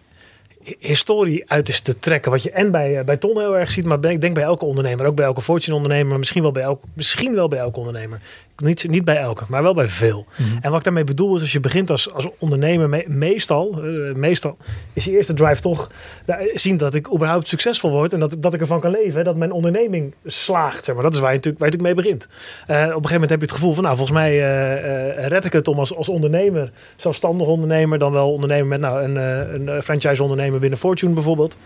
[0.78, 2.30] historie uit is te trekken.
[2.30, 4.64] Wat je en bij, eh, bij Ton heel erg ziet, maar ik denk bij elke
[4.64, 5.06] ondernemer.
[5.06, 8.20] Ook bij elke Fortune ondernemer, misschien wel bij, elk, misschien wel bij elke ondernemer.
[8.56, 10.26] Niet, niet bij elke, maar wel bij veel.
[10.36, 10.50] Mhm.
[10.60, 14.14] En wat ik daarmee bedoel is, als je begint als, als ondernemer, me- meestal, eh,
[14.14, 14.56] meestal
[14.92, 15.90] is je eerste drive toch
[16.26, 19.24] nou, zien dat ik überhaupt succesvol word en dat, dat ik ervan kan leven.
[19.24, 20.84] Dat mijn onderneming slaagt.
[20.84, 21.04] Zeg maar.
[21.04, 22.28] Dat is waar je natuurlijk, waar je natuurlijk mee begint.
[22.66, 25.26] Eh, op een gegeven moment heb je het gevoel van, nou, volgens mij eh, eh,
[25.26, 29.16] red ik het om als, als ondernemer, zelfstandig ondernemer, dan wel ondernemer met nou, een,
[29.16, 31.56] eh, een eh, franchise ondernemer binnen Fortune bijvoorbeeld.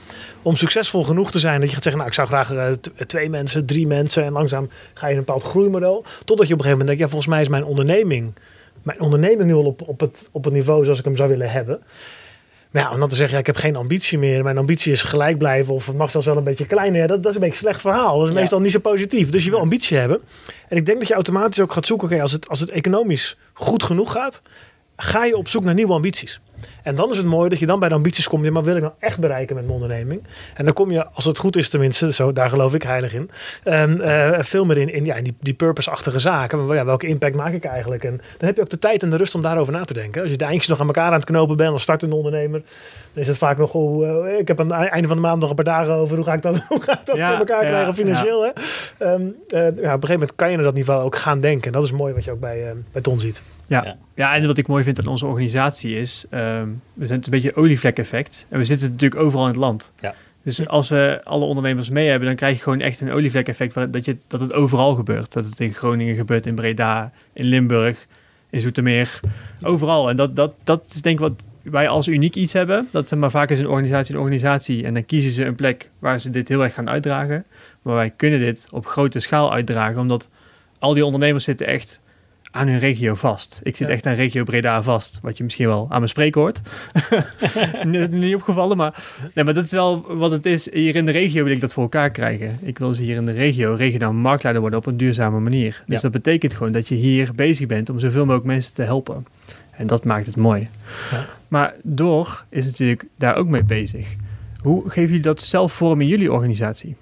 [0.43, 2.71] Om succesvol genoeg te zijn dat je gaat zeggen, nou, ik zou graag eh,
[3.07, 6.05] twee mensen, drie mensen en langzaam ga je een bepaald groeimodel.
[6.25, 8.35] Totdat je op een gegeven moment denkt, ja, volgens mij is mijn onderneming,
[8.83, 11.51] mijn onderneming nu al op, op, het, op het niveau zoals ik hem zou willen
[11.51, 11.83] hebben.
[12.71, 14.43] Maar ja, om dan te zeggen, ja, ik heb geen ambitie meer.
[14.45, 17.01] Mijn ambitie is gelijk blijven of het mag zelfs wel een beetje kleiner.
[17.01, 18.19] Ja, dat, dat is een beetje een slecht verhaal.
[18.19, 18.41] Dat is Ja.
[18.41, 19.31] meestal niet zo positief.
[19.31, 20.21] Dus je wil ambitie hebben.
[20.69, 23.37] En ik denk dat je automatisch ook gaat zoeken, oké, als, het, als het economisch
[23.53, 24.43] goed genoeg gaat,
[24.97, 26.41] ga je op zoek naar nieuwe ambities.
[26.87, 28.45] En dan is het mooi dat je dan bij de ambities komt.
[28.45, 30.23] Ja, maar wil ik nou echt bereiken met mijn onderneming?
[30.55, 33.31] En dan kom je, als het goed is tenminste, zo, daar geloof ik heilig in,
[33.65, 36.67] ehm, eh, veel meer in, in, ja, in die, die purpose-achtige zaken.
[36.67, 38.05] Maar, ja, welke impact maak ik eigenlijk?
[38.05, 40.23] En dan heb je ook de tijd en de rust om daarover na te denken.
[40.23, 42.63] Als je de eindjes nog aan elkaar aan het knopen bent als startende ondernemer,
[43.13, 45.41] dan is het vaak nog, oh, eh, ik heb aan het einde van de maand
[45.41, 46.17] nog een paar dagen over.
[46.17, 48.43] Hoe ga ik dat, hoe ga ik dat Ja, voor elkaar ja, krijgen financieel?
[48.43, 48.51] Hè?
[48.99, 51.67] Ehm, eh, ja, op een gegeven moment kan je naar dat niveau ook gaan denken.
[51.67, 53.41] En dat is mooi wat je ook bij, bij Ton ziet.
[53.67, 53.85] Ja.
[53.85, 53.97] Ja.
[54.15, 54.35] Ja.
[54.35, 57.49] en wat ik mooi vind aan onze organisatie is, ehm, we zijn het een beetje
[57.55, 58.47] een olievlek-effect.
[58.49, 59.93] En we zitten natuurlijk overal in het land.
[60.01, 60.15] Ja.
[60.43, 63.75] Dus als we alle ondernemers mee hebben, dan krijg je gewoon echt een olievlek-effect.
[63.75, 65.33] waar- Dat, je, dat het overal gebeurt.
[65.33, 68.07] Dat het in Groningen gebeurt, in Breda, in Limburg,
[68.51, 69.21] in Zoetermeer.
[69.63, 70.09] Overal.
[70.09, 71.33] En dat, dat, dat is denk ik wat
[71.63, 72.89] wij als uniek iets hebben.
[72.93, 74.85] Dat ze maar vaak is een organisatie een organisatie.
[74.85, 77.45] En dan kiezen ze een plek waar ze dit heel erg gaan uitdragen.
[77.83, 79.99] Maar wij kunnen dit op grote schaal uitdragen.
[80.01, 80.29] Omdat
[80.79, 82.01] al die ondernemers zitten echt
[82.57, 83.61] aan hun regio vast.
[83.63, 83.95] Ik zit Ja.
[83.95, 85.19] echt aan regio Breda vast.
[85.23, 86.61] Wat je misschien wel aan mijn spreken hoort.
[87.93, 90.73] dat is niet opgevallen, maar, nee, maar dat is wel wat het is.
[90.73, 92.59] Hier in de regio wil ik dat voor elkaar krijgen.
[92.63, 95.83] Ik wil ze hier in de regio regionaal marktleider worden op een duurzame manier.
[95.87, 96.01] Dus Ja.
[96.03, 99.27] dat betekent gewoon dat je hier bezig bent om zoveel mogelijk mensen te helpen.
[99.71, 100.69] En dat maakt het mooi.
[101.11, 101.27] Ja.
[101.49, 104.15] Maar door is natuurlijk daar ook mee bezig.
[104.63, 106.97] Hoe geven jullie dat zelf vorm in jullie organisatie?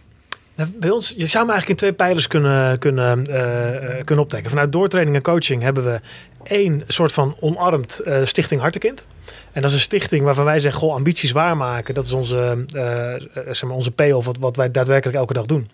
[0.57, 4.25] Nou, Bij ons, je zou me eigenlijk in twee pijlers kunnen, kunnen, eh, eh, kunnen
[4.25, 4.51] optrekken.
[4.51, 6.01] Vanuit doortraining en coaching hebben we
[6.47, 9.07] één soort van omarmd eh, stichting Hartekind.
[9.53, 11.95] En dat is een stichting waarvan wij zeggen, goh, ambities waarmaken.
[11.95, 15.69] Dat is onze, eh, zeg maar onze payoff, wat, wat wij daadwerkelijk elke dag doen.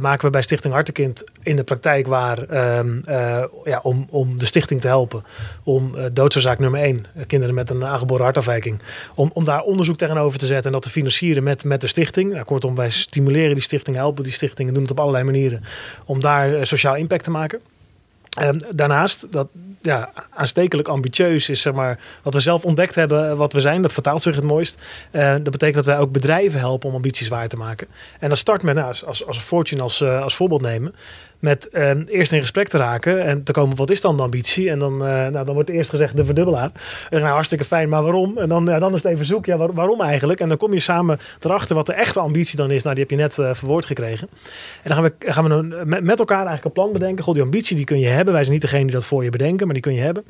[0.00, 4.44] Maken we bij Stichting Hartekind in de praktijk waar ehm, eh, ja, om, om de
[4.44, 5.24] stichting te helpen.
[5.62, 8.80] Om doodsoorzaak nummer één, kinderen met een aangeboren hartafwijking.
[9.14, 12.32] Om, om daar onderzoek tegenover te zetten en dat te financieren met, met de stichting.
[12.32, 15.64] Nou, kortom, wij stimuleren die stichting, helpen die stichting en doen het op allerlei manieren.
[16.06, 17.60] Om daar sociaal impact te maken.
[18.36, 19.48] Ehm, daarnaast, dat
[19.86, 23.82] ja, aanstekelijk ambitieus is, zeg maar, wat we zelf ontdekt hebben, eh, wat we zijn,
[23.82, 24.78] dat vertaalt zich het mooist.
[25.10, 27.86] Eh, dat betekent dat wij ook bedrijven helpen om ambities waar te maken.
[28.20, 30.94] En dat start met, nou, als, als, Fortune als, eh, als voorbeeld nemen,
[31.38, 34.70] met ehm, eerst in gesprek te raken en te komen, wat is dan de ambitie?
[34.70, 36.70] En dan, nou, dan wordt eerst gezegd de verdubbelaar.
[37.10, 38.38] Nou, hartstikke fijn, maar waarom?
[38.38, 40.40] En dan, ja, dan is het even zoeken, ja, waar- waarom eigenlijk?
[40.40, 42.82] En dan kom je samen erachter wat de echte ambitie dan is.
[42.82, 44.28] Nou, die heb je net verwoord gekregen.
[44.82, 47.24] En dan gaan we, gaan we met elkaar eigenlijk een plan bedenken.
[47.24, 48.32] Goh, die ambitie die kun je hebben.
[48.32, 50.24] Wij zijn niet degene die dat voor je bedenken, maar die kun je hebben.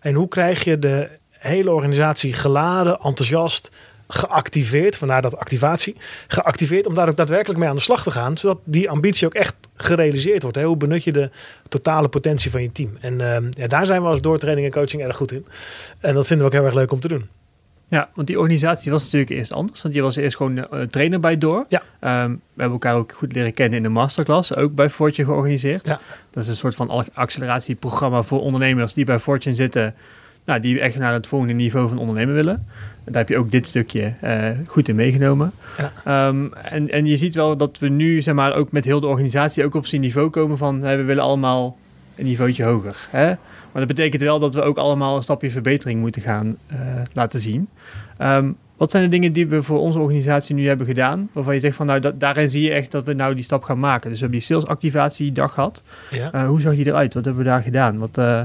[0.00, 3.70] En hoe krijg je de hele organisatie geladen, enthousiast,
[4.08, 8.38] geactiveerd, vandaar dat activatie, geactiveerd om daar ook daadwerkelijk mee aan de slag te gaan,
[8.38, 10.56] zodat die ambitie ook echt gerealiseerd wordt.
[10.56, 10.64] Hè?
[10.64, 11.30] Hoe benut je de
[11.68, 12.92] totale potentie van je team?
[13.00, 15.46] En ehm, ja, daar zijn we als doortraining en coaching erg goed in.
[16.00, 17.28] En dat vinden we ook heel erg leuk om te doen.
[17.92, 19.82] Ja, want die organisatie was natuurlijk eerst anders.
[19.82, 21.64] Want je was eerst gewoon eh, trainer bij Door.
[21.68, 21.82] Ja.
[22.00, 24.54] Ehm, we hebben elkaar ook goed leren kennen in de masterclass.
[24.54, 25.86] Ook bij Fortune georganiseerd.
[25.86, 26.00] Ja.
[26.30, 29.94] Dat is een soort van acceleratieprogramma voor ondernemers die bij Fortune zitten.
[30.44, 32.66] Nou, die echt naar het volgende niveau van ondernemen willen.
[33.04, 35.52] Daar heb je ook dit stukje eh, goed in meegenomen.
[35.78, 35.92] Ja.
[36.04, 39.06] Ehm, en, en je ziet wel dat we nu, zeg maar, ook met heel de
[39.06, 40.80] organisatie ook op zijn niveau komen van...
[40.80, 41.78] we willen allemaal
[42.16, 43.08] een niveautje hoger.
[43.10, 43.34] Hè?
[43.72, 46.78] Maar dat betekent wel dat we ook allemaal een stapje verbetering moeten gaan eh,
[47.12, 47.68] laten zien.
[48.18, 51.28] Ehm, wat zijn de dingen die we voor onze organisatie nu hebben gedaan?
[51.32, 53.62] Waarvan je zegt van nou, dat, daarin zie je echt dat we nou die stap
[53.62, 54.10] gaan maken.
[54.10, 55.82] Dus we hebben die salesactivatiedag gehad.
[56.10, 56.32] Ja.
[56.32, 57.14] Eh, hoe zag die eruit?
[57.14, 57.98] Wat hebben we daar gedaan?
[57.98, 58.40] Wat, eh,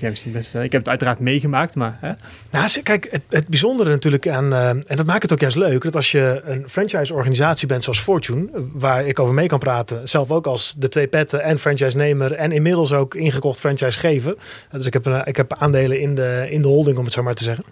[0.00, 0.62] jij misschien best veel.
[0.62, 1.98] Ik heb het uiteraard meegemaakt, maar...
[2.00, 2.12] Hè?
[2.50, 5.82] Nou, kijk, het, het bijzondere natuurlijk aan, eh, en dat maakt het ook juist leuk,
[5.82, 10.08] dat als je een franchise-organisatie bent zoals Fortune, eh, waar ik over mee kan praten,
[10.08, 14.34] zelf ook als de twee petten en franchise-nemer en inmiddels ook ingekocht franchise-gever.
[14.36, 17.12] Eh, Dus ik heb, een, ik heb aandelen in de, in de holding, om het
[17.12, 17.64] zo maar te zeggen.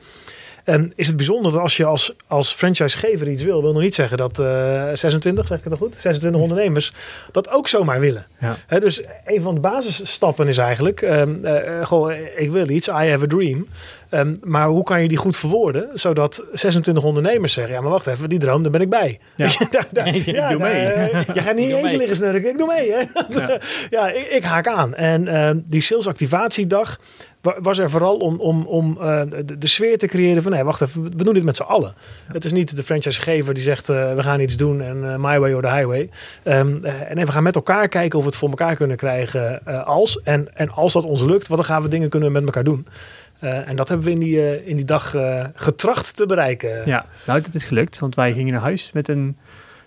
[0.94, 4.16] Is het bijzonder dat als je als, als franchisegever iets wil, wil nog niet zeggen
[4.16, 6.92] dat eh 26, zeg ik het al goed, 26 ondernemers
[7.32, 8.26] dat ook zomaar willen.
[8.40, 8.78] Ja.
[8.78, 12.90] Dus een van de basisstappen is eigenlijk, ehm, eh, eh, goh, ik wil iets, I
[12.90, 13.66] have a dream.
[14.08, 18.06] Ehm, maar hoe kan je die goed verwoorden, zodat 26 ondernemers zeggen, ja maar wacht
[18.06, 19.18] even, die droom, daar ben ik bij.
[19.36, 19.48] Ja.
[19.70, 20.86] Daar- daar- Ik ja, doe daar, mee.
[20.86, 21.96] eh, je gaat niet eentje mee.
[21.96, 22.92] liggen snurken, ik doe mee.
[22.92, 23.02] Hè?
[23.90, 24.08] Ja.
[24.20, 24.94] Ik, ik haak aan.
[24.94, 26.98] En ehm, die salesactivatiedag
[27.58, 30.52] was er vooral om, om, om eh, de, de sfeer te creëren van...
[30.52, 31.94] nee, wacht even, we doen dit met z'n allen.
[32.32, 33.88] Het is niet de franchisegever die zegt...
[33.88, 36.10] eh, we gaan iets doen en eh, my way or the highway.
[36.42, 38.96] Ehm, eh, en nee, we gaan met elkaar kijken of we het voor elkaar kunnen
[38.96, 40.20] krijgen als.
[40.22, 42.64] En, en als dat ons lukt, wat dan gaan we dingen kunnen we met elkaar
[42.64, 42.86] doen.
[43.40, 45.14] En dat hebben we in die, in die dag
[45.54, 46.82] getracht te bereiken.
[46.86, 49.36] Ja, nou, dat is gelukt, want wij gingen naar huis met een,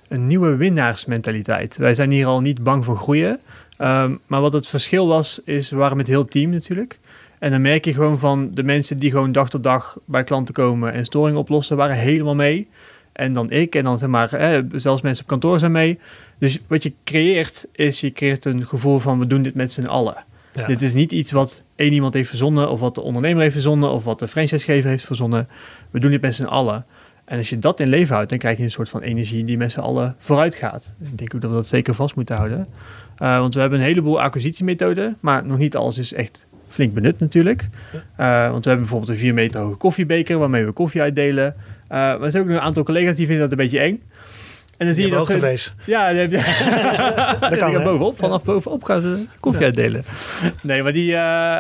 [0.08, 1.78] een nieuwe winnaarsmentaliteit.
[1.78, 3.40] Wij zijn hier al niet bang voor groeien.
[3.78, 7.00] Ehm, maar wat het verschil was, is we waren met heel team natuurlijk.
[7.40, 10.54] En dan merk je gewoon van de mensen die gewoon dag tot dag bij klanten
[10.54, 12.68] komen en storingen oplossen, waren helemaal mee.
[13.12, 16.00] En dan ik en dan zeg maar, zelfs mensen op kantoor zijn mee.
[16.38, 19.86] Dus wat je creëert, is je creëert een gevoel van we doen dit met z'n
[19.86, 20.16] allen.
[20.54, 20.66] Ja.
[20.66, 23.92] Dit is niet iets wat één iemand heeft verzonnen, of wat de ondernemer heeft verzonnen,
[23.92, 25.48] of wat de franchisegever heeft verzonnen.
[25.92, 26.86] We doen dit met z'n allen.
[27.26, 29.58] En als je dat in leven houdt, dan krijg je een soort van energie die
[29.58, 30.94] met z'n allen vooruit gaat.
[31.02, 32.68] Ik denk ook dat we dat zeker vast moeten houden.
[33.18, 37.20] Eh, want we hebben een heleboel acquisitiemethoden, maar nog niet alles is echt flink benut
[37.20, 37.70] natuurlijk.
[38.16, 41.46] Eh, want we hebben bijvoorbeeld een 4 meter hoge koffiebeker waarmee we koffie uitdelen.
[41.88, 44.02] Eh, maar er zijn ook nog een aantal collega's die vinden dat een beetje eng.
[44.78, 45.72] En dan zie je Je dat ze...
[45.86, 46.38] Ja, dan heb je...
[47.50, 49.68] Dat kan, bovenop, vanaf bovenop gaan ze koffie Ja.
[49.68, 50.04] uitdelen.
[50.62, 51.16] Nee, maar die...
[51.16, 51.60] eh,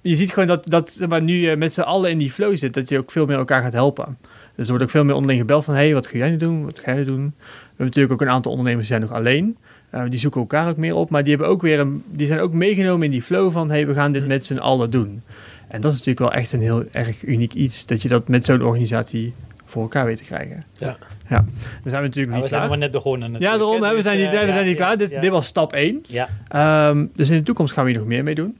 [0.00, 2.74] je ziet gewoon dat, dat maar, nu je met z'n allen in die flow zit,
[2.74, 4.18] dat je ook veel meer elkaar gaat helpen.
[4.56, 6.36] Dus er wordt ook veel meer onderling gebeld van, hé, hey, wat ga jij nu
[6.36, 6.64] doen?
[6.64, 7.34] Wat ga jij nu doen?
[7.36, 9.56] We hebben natuurlijk ook een aantal ondernemers die zijn nog alleen.
[9.96, 12.40] Eh, die zoeken elkaar ook meer op, maar die, hebben ook weer een, die zijn
[12.40, 15.22] ook meegenomen in die flow van, hey, we gaan dit met z'n allen doen.
[15.68, 18.44] En dat is natuurlijk wel echt een heel erg uniek iets, dat je dat met
[18.44, 20.64] zo'n organisatie voor elkaar weet te krijgen.
[20.72, 20.96] Ja.
[21.28, 21.46] Ja, dan
[21.84, 22.60] zijn we natuurlijk Nou, niet we zijn klaar.
[22.60, 24.66] nog maar net begonnen Ja, daarom, hè, hè, we dus, zijn niet, eh, we zijn
[24.66, 24.96] niet klaar.
[24.96, 26.04] Dit, dit was stap 1.
[26.06, 28.56] Ja, Ehm, dus in de toekomst gaan we hier nog meer mee doen.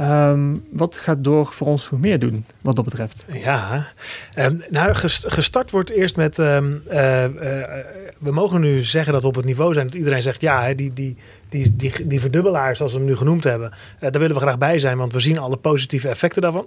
[0.00, 3.26] Ehm, wat gaat door voor ons nog meer doen, wat dat betreft?
[3.32, 3.86] Ja,
[4.34, 6.38] Ehm, nou, ges- gestart wordt eerst met.
[6.38, 7.84] ehm, eh, eh,
[8.18, 10.92] we mogen nu zeggen dat we op het niveau zijn dat iedereen zegt: ja, die,
[10.92, 11.16] die,
[11.48, 14.58] die, die, die verdubbelaars, zoals we hem nu genoemd hebben, eh, daar willen we graag
[14.58, 16.66] bij zijn, want we zien alle positieve effecten daarvan.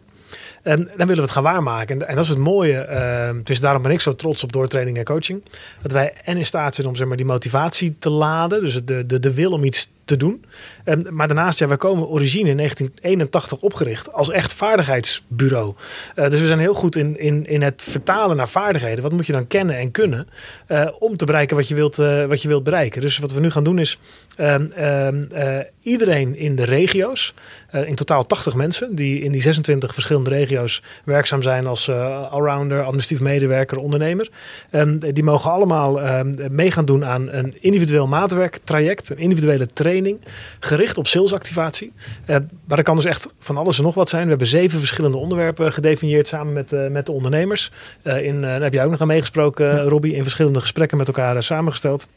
[0.64, 2.02] En dan willen we het gaan waarmaken.
[2.02, 2.88] En, en dat is het mooie.
[3.44, 5.44] dus daarom ben ik zo trots op doortraining en coaching.
[5.82, 8.62] Dat wij en in staat zijn om zeg maar, die motivatie te laden.
[8.62, 10.46] Dus de, de, de wil om iets te doen.
[10.84, 15.74] Ehm, maar daarnaast, ja, wij komen origine in 1981 opgericht als echt vaardigheidsbureau.
[16.16, 19.04] Eh, dus we zijn heel goed in, in, in het vertalen naar vaardigheden.
[19.04, 20.28] Wat moet je dan kennen en kunnen
[20.68, 23.02] eh, om te bereiken wat je, wilt, eh, wat je wilt bereiken.
[23.02, 24.00] Dus wat we nu gaan doen is
[24.36, 27.34] ehm, ehm, eh, iedereen in de regio's,
[27.86, 33.24] in totaal 80 mensen die in die 26 verschillende regio's werkzaam zijn als allrounder, administratief
[33.24, 34.30] medewerker, ondernemer.
[35.14, 39.93] Die mogen allemaal mee gaan doen aan een individueel maatwerktraject, een individuele training,
[40.60, 41.94] gericht op salesactivatie.
[42.26, 44.24] Eh, maar dat kan dus echt van alles en nog wat zijn.
[44.24, 47.72] We hebben zeven verschillende onderwerpen gedefinieerd samen met, eh, met de ondernemers.
[48.02, 51.44] Eh, in, daar heb jij ook nog aan meegesproken, Robbie, in verschillende gesprekken met elkaar
[51.44, 52.08] samengesteld.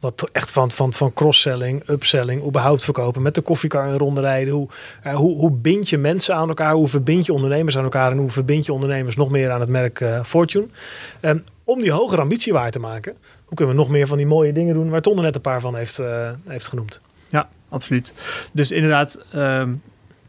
[0.00, 4.54] Wat echt van, van, van cross-selling, upselling, überhaupt verkopen, met de koffiekar en ronde rijden.
[4.54, 4.68] Hoe,
[5.02, 6.72] eh, hoe, hoe bind je mensen aan elkaar?
[6.72, 8.10] Hoe verbind je ondernemers aan elkaar?
[8.10, 10.66] En hoe verbind je ondernemers nog meer aan het merk eh, Fortune?
[11.20, 14.26] Ehm, om die hogere ambitie waar te maken, hoe kunnen we nog meer van die
[14.26, 17.00] mooie dingen doen waar Ton net een paar van heeft, eh, heeft genoemd?
[17.28, 18.12] Ja, absoluut.
[18.52, 19.72] Dus inderdaad, ehm,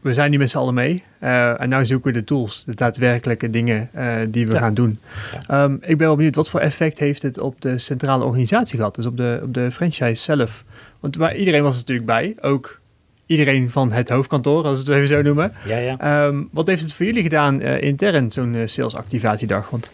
[0.02, 1.02] we zijn hier met z'n allen mee.
[1.18, 4.58] Eh, en nu zoeken we de tools, de daadwerkelijke dingen eh, die we Ja.
[4.60, 4.98] gaan doen.
[5.46, 8.94] Ehm, ik ben wel benieuwd, wat voor effect heeft het op de centrale organisatie gehad?
[8.94, 10.64] Dus op de, op de franchise zelf.
[11.00, 12.80] Want waar, iedereen was er natuurlijk bij, ook
[13.26, 15.52] iedereen van het hoofdkantoor, als we het even zo noemen.
[15.64, 15.98] ja, ja.
[15.98, 19.70] Ehm, wat heeft het voor jullie gedaan eh, intern, zo'n salesactivatiedag?
[19.70, 19.90] Want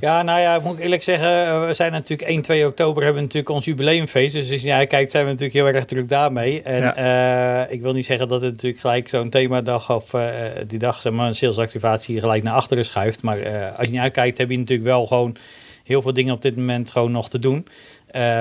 [0.00, 3.20] Ja, nou ja, moet ik eerlijk zeggen, eh, we zijn natuurlijk 1, 2 oktober hebben
[3.20, 4.34] we natuurlijk ons jubileumfeest.
[4.34, 6.62] Dus als je naar kijkt, zijn we natuurlijk heel erg druk daarmee.
[6.62, 10.24] En eh, ik wil niet zeggen dat het natuurlijk gelijk zo'n themadag of eh,
[10.66, 13.22] die dag, zeg maar, een salesactivatie gelijk naar achteren schuift.
[13.22, 13.38] Maar
[13.76, 15.36] als je naar kijkt, heb je natuurlijk wel gewoon
[15.84, 17.66] heel veel dingen op dit moment gewoon nog te doen.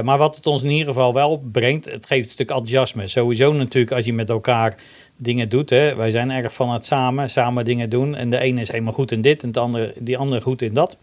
[0.04, 3.08] Maar wat het ons in ieder geval wel brengt, het geeft een stuk enthousiasme.
[3.08, 4.76] Sowieso natuurlijk als je met elkaar
[5.17, 5.69] dingen doet.
[5.69, 5.95] Hè.
[5.95, 8.15] Wij zijn erg van het samen, samen dingen doen.
[8.15, 10.74] En de ene is helemaal goed in dit en de andere, die andere goed in
[10.74, 10.98] dat.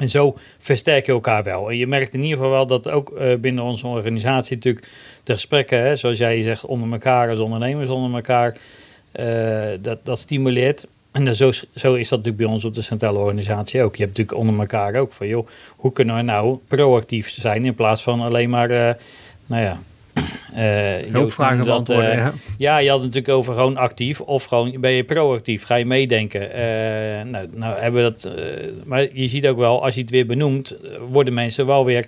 [0.00, 1.70] En zo versterk je elkaar wel.
[1.70, 4.88] En je merkt in ieder geval wel dat ook eh, binnen onze organisatie natuurlijk
[5.24, 8.56] de gesprekken, hè, zoals jij zegt, onder elkaar als ondernemers onder elkaar,
[9.80, 10.86] dat, dat stimuleert.
[11.12, 13.96] En dan zo, zo is dat natuurlijk bij ons op de centrale organisatie ook.
[13.96, 17.74] Je hebt natuurlijk onder elkaar ook van, joh, hoe kunnen we nou proactief zijn in
[17.74, 18.68] plaats van alleen maar,
[19.46, 19.78] nou ja,
[20.56, 22.32] uh, Hulpvragen beantwoorden, uh, ja.
[22.58, 22.78] ja.
[22.78, 26.42] je had het natuurlijk over gewoon actief of gewoon ben je proactief, ga je meedenken.
[26.42, 28.30] Uh, nou, nou hebben we dat,
[28.84, 30.74] maar je ziet ook wel, als je het weer benoemt,
[31.10, 32.06] worden mensen wel weer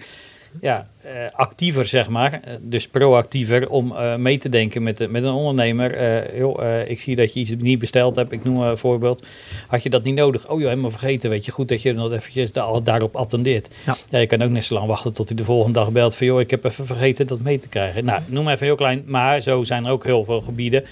[0.61, 2.33] ja, uh, actiever, zeg maar.
[2.33, 6.01] Eh, dus proactiever om uh, mee te denken met, met een ondernemer.
[6.01, 8.33] Uh, joh, ik zie dat je iets niet besteld hebt.
[8.33, 9.27] Ik noem een voorbeeld.
[9.67, 10.49] Had je dat niet nodig?
[10.49, 11.31] Oh, joh, helemaal vergeten.
[11.31, 13.75] Weet je, goed dat je nog eventjes daarop attendeert.
[13.87, 13.97] Ja.
[14.09, 14.19] ja.
[14.19, 16.27] je kan ook net zo lang wachten tot hij de volgende dag belt van...
[16.27, 18.05] joh, ik heb even vergeten dat mee te krijgen.
[18.05, 19.03] Nou, noem even heel klein.
[19.07, 20.85] Maar zo zijn er ook heel veel gebieden.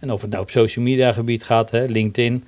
[0.00, 2.44] En of het nou op social media gebied gaat, hè, LinkedIn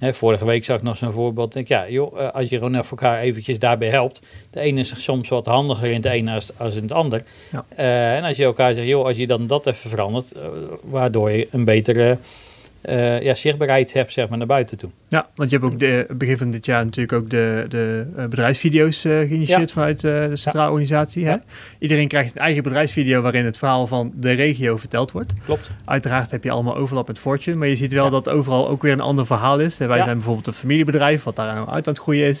[0.00, 1.52] vorige week zag ik nog zo'n voorbeeld.
[1.52, 4.20] Denk, ja, joh, eh, als je gewoon even elkaar eventjes daarbij helpt.
[4.50, 7.22] De ene is soms wat handiger in het ene als, als in het ander.
[7.52, 7.64] Ja.
[7.78, 10.42] Uh, en als je elkaar zegt, joh, als je dan dat even verandert, uh,
[10.82, 12.18] waardoor je een betere
[12.88, 14.90] uh, ja, zichtbaarheid hebt zeg maar, naar buiten toe.
[15.08, 18.24] Ja, want je hebt ook de, begin van dit jaar natuurlijk ook de, de uh,
[18.24, 21.26] bedrijfsvideo's uh, geïnitieerd vanuit de centrale organisatie.
[21.26, 21.36] Hè?
[21.78, 25.34] Iedereen krijgt een eigen bedrijfsvideo waarin het verhaal van de regio verteld wordt.
[25.44, 25.70] Klopt.
[25.84, 28.92] Uiteraard heb je allemaal overlap met Fortune, maar je ziet wel dat overal ook weer
[28.92, 29.78] een ander verhaal is.
[29.78, 32.40] Wij zijn bijvoorbeeld een familiebedrijf, wat daar nou uit aan het groeien is,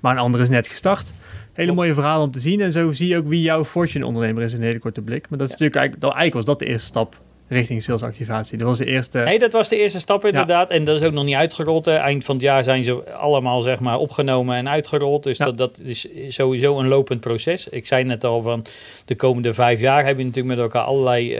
[0.00, 1.12] maar een ander is net gestart.
[1.52, 2.60] Hele mooie verhalen om te zien.
[2.60, 5.28] En zo zie je ook wie jouw Fortune-ondernemer is in een hele korte blik.
[5.28, 7.20] Maar dat is natuurlijk eigenlijk, eigenlijk was dat de eerste stap
[7.54, 8.58] richting salesactivatie.
[8.58, 9.18] Dat was de eerste...
[9.18, 10.70] Nee, dat was de eerste stap inderdaad.
[10.70, 11.86] En dat is ook nog niet uitgerold.
[11.86, 15.22] Eind van het jaar zijn ze allemaal zeg maar opgenomen en uitgerold.
[15.22, 17.68] Dus dat, dat is sowieso een lopend proces.
[17.68, 18.64] Ik zei net al van
[19.04, 21.32] de komende vijf jaar heb je natuurlijk met elkaar allerlei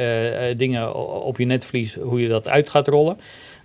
[0.49, 3.19] uh, dingen op je netvlies hoe je dat uit gaat rollen.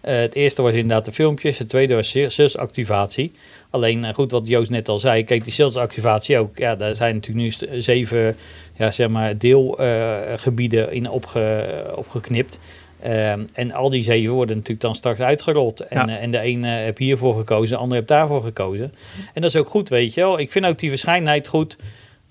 [0.05, 1.57] Uh, het eerste was inderdaad de filmpjes.
[1.57, 3.31] Het tweede was salesactivatie.
[3.69, 5.23] Alleen goed, wat Joost net al zei.
[5.23, 6.57] Kijk, die salesactivatie ook.
[6.57, 8.35] Ja, daar zijn natuurlijk nu zeven
[8.75, 12.59] ja, zeg maar deelgebieden in opge, opgeknipt.
[13.01, 15.79] Ehm, en al die zeven worden natuurlijk dan straks uitgerold.
[15.79, 18.93] En, eh, en de een heb hiervoor gekozen, de ander heb daarvoor gekozen.
[19.33, 20.39] En dat is ook goed, weet je wel.
[20.39, 21.77] Ik vind ook die verschijnheid goed.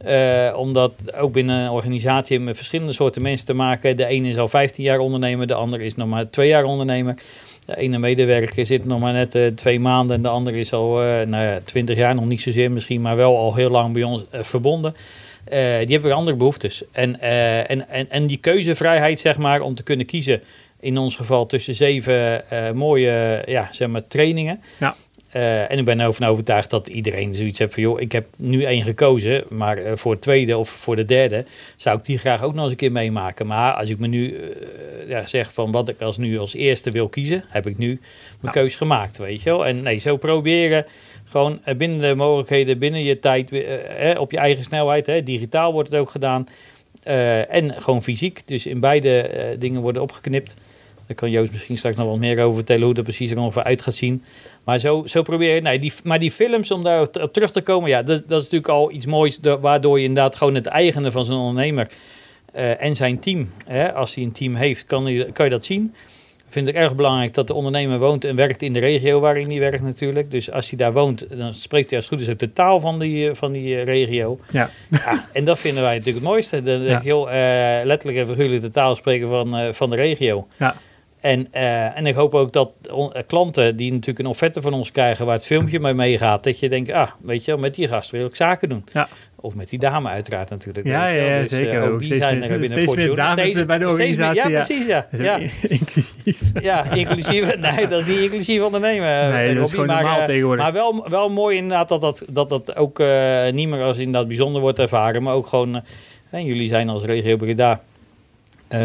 [0.07, 3.97] Uh, omdat ook binnen een organisatie met verschillende soorten mensen te maken.
[3.97, 7.15] De ene is al 15 jaar ondernemer, de ander is nog maar twee jaar ondernemer.
[7.69, 11.05] De ene medewerker zit nog maar net uh, twee maanden en de andere is al
[11.05, 14.03] uh, nou ja, 20 jaar, nog niet zozeer misschien, maar wel al heel lang bij
[14.03, 14.95] ons verbonden.
[14.95, 16.83] Uh, die hebben weer andere behoeftes.
[16.93, 20.43] En, en, en, en die keuzevrijheid, zeg maar, om te kunnen kiezen,
[20.81, 24.61] in ons geval tussen zeven mooie ja, zeg maar, trainingen.
[24.79, 24.97] Ja.
[25.33, 28.85] En ik ben ervan overtuigd dat iedereen zoiets heeft van, joh, ik heb nu één
[28.85, 31.45] gekozen, maar voor het tweede of voor de derde
[31.77, 33.47] zou ik die graag ook nog eens een keer meemaken.
[33.47, 34.37] Maar als ik me nu
[35.09, 38.01] ja, zeg van wat ik als nu als eerste wil kiezen, heb ik nu
[38.41, 39.67] mijn keus gemaakt, weet je wel.
[39.67, 40.87] En nee, zo proberen
[41.25, 45.07] gewoon eh, binnen de mogelijkheden, binnen je tijd, eh, op je eigen snelheid.
[45.07, 46.47] Hè, digitaal wordt het ook gedaan.
[47.49, 48.43] En gewoon fysiek.
[48.45, 50.55] Dus in beide dingen worden opgeknipt.
[51.07, 53.63] Daar kan Joost misschien straks nog wat meer over vertellen hoe dat precies er ongeveer
[53.63, 54.25] uit gaat zien.
[54.69, 55.61] Maar zo, zo probeer je.
[55.61, 58.45] Nee, die, maar die films, om daar op terug te komen, ja, dat, dat is
[58.45, 59.39] natuurlijk al iets moois.
[59.39, 61.89] De, waardoor je inderdaad gewoon het eigene van zo'n ondernemer
[62.57, 65.95] uh, en zijn team, hè, als hij een team heeft, kan, kan je dat zien
[66.49, 69.59] vind ik erg belangrijk dat de ondernemer woont en werkt in de regio waarin hij
[69.59, 70.31] werkt natuurlijk.
[70.31, 72.99] Dus als hij daar woont, dan spreekt hij als goed is ook de taal van
[72.99, 74.39] die, van die eh, regio.
[74.51, 74.71] Ja.
[74.91, 75.29] ja.
[75.33, 76.63] En dat vinden wij natuurlijk het mooiste.
[76.63, 76.99] Dan ja.
[76.99, 77.35] je, joh, uh,
[77.85, 80.47] letterlijk en figuurlijk de taal spreken van, uh, van de regio.
[80.57, 80.77] Ja.
[81.21, 82.73] En, uh, en ik hoop ook dat
[83.27, 86.69] klanten die natuurlijk een offerte van ons krijgen waar het filmpje mee meegaat, dat je
[86.69, 88.85] denkt, ah, weet je, met die gast wil ik zaken doen.
[88.89, 89.09] Ja.
[89.41, 90.87] Of met die dame uiteraard natuurlijk.
[90.87, 91.75] Ja, ja, ja dus, zeker.
[91.75, 94.43] Uh, ook die steeds zijn er binnen steeds meer dames steeds, bij de organisatie.
[94.43, 95.07] Meer, ja, precies, ja.
[95.11, 95.39] ja.
[95.69, 96.41] inclusief.
[96.63, 97.57] Ja, inclusief.
[97.57, 99.31] Nee, dat is niet inclusief ondernemen.
[99.31, 100.65] Nee, dat is gewoon maar, normaal tegenwoordig.
[100.65, 104.29] Maar wel, wel mooi inderdaad dat dat, dat, dat ook uh, niet meer als inderdaad
[104.29, 105.23] bijzonder wordt ervaren.
[105.23, 105.83] Maar ook gewoon,
[106.35, 107.81] uh, jullie zijn als regio Breda
[108.75, 108.81] uh,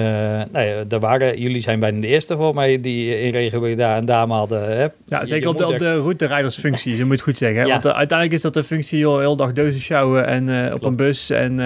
[0.51, 3.97] nou ja, er waren, jullie zijn bijna de eerste voor mij die in regio daar
[3.97, 4.77] een dame hadden.
[4.77, 4.87] Hè?
[5.05, 7.61] Ja, zeker op de, op de routerijdersfunctie, je moet goed zeggen.
[7.61, 7.67] Hè?
[7.67, 10.83] Want uh, uiteindelijk is dat een functie, joh, heel dag deuzen sjouwen en uh, op
[10.83, 11.29] een bus.
[11.29, 11.57] En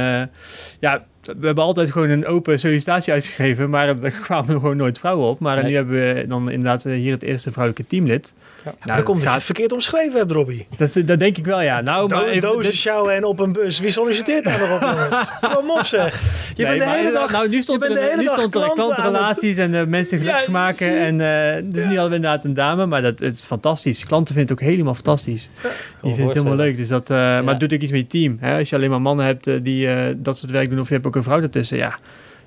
[0.80, 1.06] ja,
[1.39, 5.27] we hebben altijd gewoon een open sollicitatie uitgegeven, maar er kwamen er gewoon nooit vrouwen
[5.27, 5.39] op.
[5.39, 8.33] Maar nu hebben we dan inderdaad hier het eerste vrouwelijke teamlid.
[8.65, 8.73] Ja.
[8.83, 9.43] Nou, komt het gaat...
[9.43, 10.67] verkeerd omschreven hebt, Robbie.
[10.77, 11.81] Dat, dat denk ik wel, ja.
[11.81, 13.79] Nou, Do maar even, dozen sjouwen en op een bus.
[13.79, 15.27] Wie solliciteert daar nog op, jongens?
[15.55, 16.21] Kom op, zeg.
[16.55, 17.31] Je nee, bent de hele dag...
[17.31, 20.97] Nou, nu stond er, nu stond er klantrelaties en uh, mensen gelukkig ja, maken.
[20.97, 24.05] En, uh, dus nu hadden we inderdaad een dame, maar dat het is fantastisch.
[24.05, 25.49] Klanten vinden het ook helemaal fantastisch.
[25.61, 25.69] Die
[26.01, 26.77] vinden het helemaal leuk.
[26.77, 28.37] Dus dat, uh, Maar het doet ook iets met je team.
[28.39, 28.57] Hè?
[28.57, 29.87] Als je alleen maar mannen hebt die
[30.21, 31.99] dat soort werk doen, of je hebt ook vrouw ertussen, ja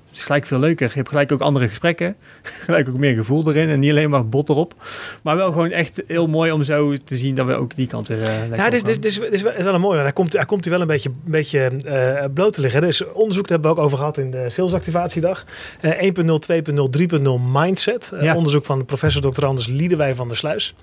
[0.03, 0.87] Het is gelijk veel leuker.
[0.87, 2.15] Je hebt gelijk ook andere gesprekken.
[2.65, 3.69] gelijk ook meer gevoel erin.
[3.69, 4.73] En niet alleen maar bot erop.
[5.23, 8.07] Maar wel gewoon echt heel mooi om zo te zien dat we ook die kant
[8.07, 9.99] weer uh, lekker Ja, dit is, dit, is, dit is wel een mooie.
[9.99, 12.83] Hij komt, hij komt hier wel een beetje, een beetje uh, bloot te liggen.
[12.83, 15.45] Is onderzoek, daar hebben we ook over gehad in de salesactivatiedag.
[15.81, 18.11] Uh, 1.0, 2.0, 3.0 mindset.
[18.21, 18.35] Ja.
[18.35, 19.45] Onderzoek van professor Dr.
[19.45, 20.75] Anders Liedewij van der Sluis.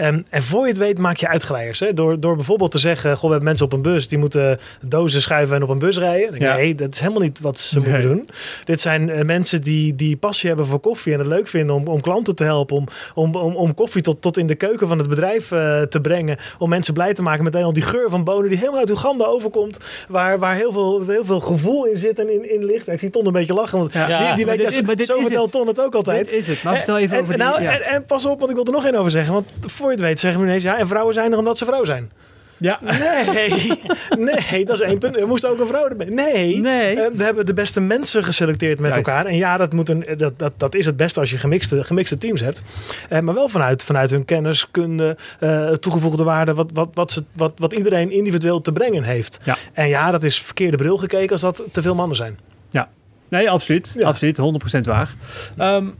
[0.00, 1.80] Um, en voor je het weet maak je uitgeleiders.
[1.80, 1.94] Hè?
[1.94, 5.22] Door, door bijvoorbeeld te zeggen, goh, we hebben mensen op een bus, die moeten dozen
[5.22, 6.38] schuiven en op een bus rijden.
[6.38, 6.54] Ja.
[6.54, 7.88] Nee, dat is helemaal niet wat ze nee.
[7.88, 8.28] moeten doen.
[8.68, 11.86] Dit zijn uh, mensen die, die passie hebben voor koffie en het leuk vinden om,
[11.86, 12.76] om klanten te helpen.
[12.76, 16.00] Om, om, om, om koffie tot, tot in de keuken van het bedrijf uh, te
[16.00, 16.36] brengen.
[16.58, 19.24] Om mensen blij te maken met al die geur van bonen die helemaal uit Uganda
[19.24, 19.78] overkomt.
[20.08, 22.88] Waar, waar heel, veel, heel veel gevoel in zit en in, in ligt.
[22.88, 24.26] Ik zie Ton een beetje lachen, want ja.
[24.26, 26.28] die, die weet ja, zo, zo vertelt Ton het ook altijd.
[26.28, 26.62] Dit is het.
[26.62, 27.48] Maar vertel even en, over en, die...
[27.48, 29.34] Nou, en, en, pas op, want ik wil er nog één over zeggen.
[29.34, 31.64] Want voor je het weet zeggen we ineens, ja, en vrouwen zijn er omdat ze
[31.64, 32.10] vrouw zijn.
[32.58, 32.78] Ja.
[32.80, 33.72] Nee,
[34.18, 35.16] nee, dat is één punt.
[35.16, 36.06] Er moest ook een vrouw erbij.
[36.06, 36.96] Nee, nee.
[36.96, 39.06] Uh, we hebben de beste mensen geselecteerd met Juist.
[39.06, 39.26] elkaar.
[39.26, 42.18] En ja, dat, moet een, dat, dat, dat is het beste als je gemixte, gemixte
[42.18, 42.62] teams hebt.
[43.12, 47.24] Uh, maar wel vanuit, vanuit hun kennis, kunde, uh, toegevoegde waarde, wat, wat, wat, ze,
[47.32, 49.38] wat, wat iedereen individueel te brengen heeft.
[49.44, 49.56] Ja.
[49.72, 52.38] En ja, dat is verkeerde bril gekeken als dat te veel mannen zijn.
[52.70, 52.88] Ja,
[53.28, 53.94] nee, absoluut.
[53.98, 54.06] Ja.
[54.06, 54.40] Absoluut,
[54.76, 55.14] 100% waar.
[55.58, 55.94] Um,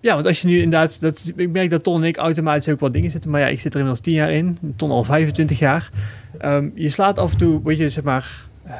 [0.00, 2.80] ja, want als je nu inderdaad, dat, ik merk dat Ton en ik automatisch ook
[2.80, 5.58] wat dingen zitten, maar ja, ik zit er inmiddels 10 jaar in, Ton al 25
[5.58, 5.90] jaar.
[6.44, 8.72] Um, je slaat af en toe, weet je, zeg maar, uh,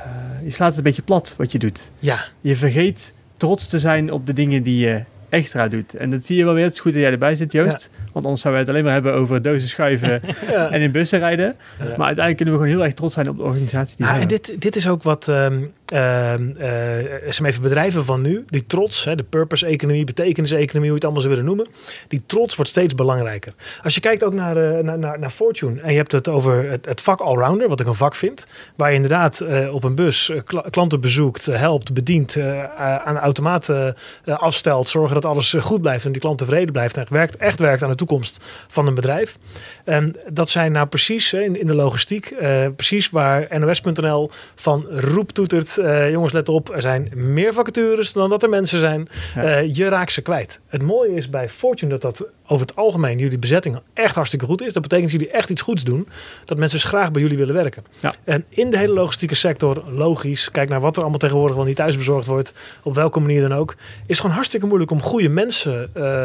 [0.44, 1.90] je slaat het een beetje plat wat je doet.
[1.98, 2.24] Ja.
[2.40, 5.94] Je vergeet trots te zijn op de dingen die je extra doet.
[5.94, 6.64] En dat zie je wel weer.
[6.64, 7.90] Het is goed dat jij erbij zit, Joost.
[7.92, 8.10] Ja.
[8.12, 10.70] Want anders zouden we het alleen maar hebben over dozen schuiven ja.
[10.70, 11.56] en in bussen rijden.
[11.78, 11.84] Ja.
[11.84, 14.20] Maar uiteindelijk kunnen we gewoon heel erg trots zijn op de organisatie die ah, we
[14.20, 14.46] en hebben.
[14.46, 19.14] dit, dit is ook wat um, uh, uh, even bedrijven van nu, die trots, hè,
[19.14, 21.66] de purpose-economie, betekenis-economie, hoe je het allemaal zou willen noemen,
[22.08, 23.52] die trots wordt steeds belangrijker.
[23.82, 26.70] Als je kijkt ook naar, uh, naar, naar, naar, Fortune en je hebt het over
[26.70, 29.94] het, het vak allrounder, wat ik een vak vind, waar je inderdaad uh, op een
[29.94, 32.36] bus kl klanten bezoekt, helpt, bedient,
[32.76, 37.36] aan automaten afstelt, zorgen dat alles goed blijft en die klant tevreden blijft en werkt,
[37.36, 39.36] echt werkt aan de toekomst van een bedrijf.
[39.84, 42.34] En dat zijn nou precies in, in de logistiek,
[42.76, 48.30] precies waar NOS.nl van roep toetert uh, jongens, let op, er zijn meer vacatures dan
[48.30, 49.08] dat er mensen zijn.
[49.34, 49.62] Ja.
[49.62, 50.60] Uh, je raakt ze kwijt.
[50.68, 54.62] Het mooie is bij Fortune dat dat over het algemeen jullie bezetting echt hartstikke goed
[54.62, 54.72] is.
[54.72, 56.08] Dat betekent dat jullie echt iets goeds doen.
[56.44, 57.84] Dat mensen dus graag bij jullie willen werken.
[58.00, 58.12] Ja.
[58.24, 61.76] En in de hele logistieke sector, logisch, kijk naar wat er allemaal tegenwoordig wel niet
[61.76, 65.28] thuis bezorgd wordt, op welke manier dan ook, is het gewoon hartstikke moeilijk om goede
[65.28, 66.24] mensen uh,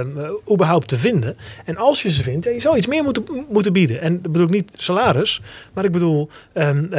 [0.52, 1.38] überhaupt te vinden.
[1.66, 4.02] En als je ze vindt, ja, je zou iets meer moeten, moeten bieden.
[4.02, 5.42] En dat bedoel ik niet salaris,
[5.74, 6.90] maar ik bedoel um,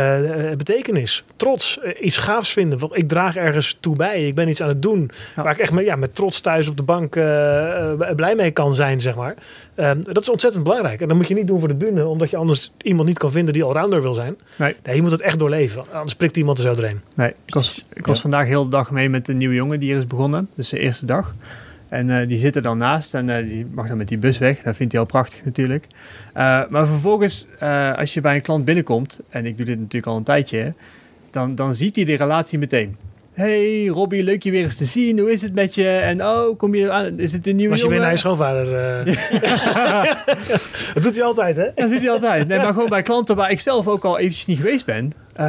[0.57, 2.89] betekenis, trots, iets gaafs vinden.
[2.93, 4.27] Ik draag ergens toe bij.
[4.27, 5.43] Ik ben iets aan het doen ja.
[5.43, 7.13] waar ik echt met, ja, met trots thuis op de bank
[8.17, 9.35] blij mee kan zijn, zeg maar.
[9.75, 11.01] Um, dat is ontzettend belangrijk.
[11.01, 13.31] En dat moet je niet doen voor de bühne, omdat je anders iemand niet kan
[13.31, 14.37] vinden die allrounder wil zijn.
[14.59, 14.77] Nee.
[14.83, 17.01] nee je moet het echt doorleven, anders prikt iemand er zo doorheen.
[17.15, 18.23] Nee, ik was, ik was ja.
[18.23, 20.49] vandaag heel de dag mee met een nieuwe jongen die hier is begonnen.
[20.55, 21.35] Dus de eerste dag.
[21.89, 24.39] En uh, die zit er dan naast en uh, die mag dan met die bus
[24.39, 24.63] weg.
[24.63, 25.87] Dat vindt hij al prachtig natuurlijk.
[25.87, 27.47] Uh, maar vervolgens,
[27.97, 30.75] als je bij een klant binnenkomt, en ik doe dit natuurlijk al een tijdje,
[31.31, 32.97] dan, dan ziet hij de relatie meteen.
[33.37, 35.19] Hey Robbie, leuk je weer eens te zien.
[35.19, 35.89] Hoe is het met je?
[35.89, 37.19] En oh, kom je aan?
[37.19, 38.01] Is het een nieuwe Was je jongen?
[38.01, 38.67] weer naar je schoonvader?
[38.67, 39.15] Uh...
[40.95, 41.71] dat doet hij altijd, hè?
[41.75, 42.49] Dat doet hij altijd.
[42.49, 45.05] Nee, maar gewoon bij klanten waar ik zelf ook al eventjes niet geweest ben.
[45.05, 45.43] Uh,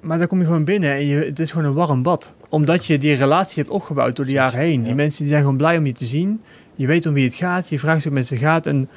[0.00, 2.34] maar dan kom je gewoon binnen en je, het is gewoon een warm bad.
[2.48, 4.80] Omdat je die relatie hebt opgebouwd door de jaren heen.
[4.80, 4.84] Ja.
[4.84, 6.42] Die mensen die zijn gewoon blij om je te zien.
[6.74, 7.68] Je weet om wie het gaat.
[7.68, 8.66] Je vraagt hoe het met ze gaat.
[8.66, 8.88] En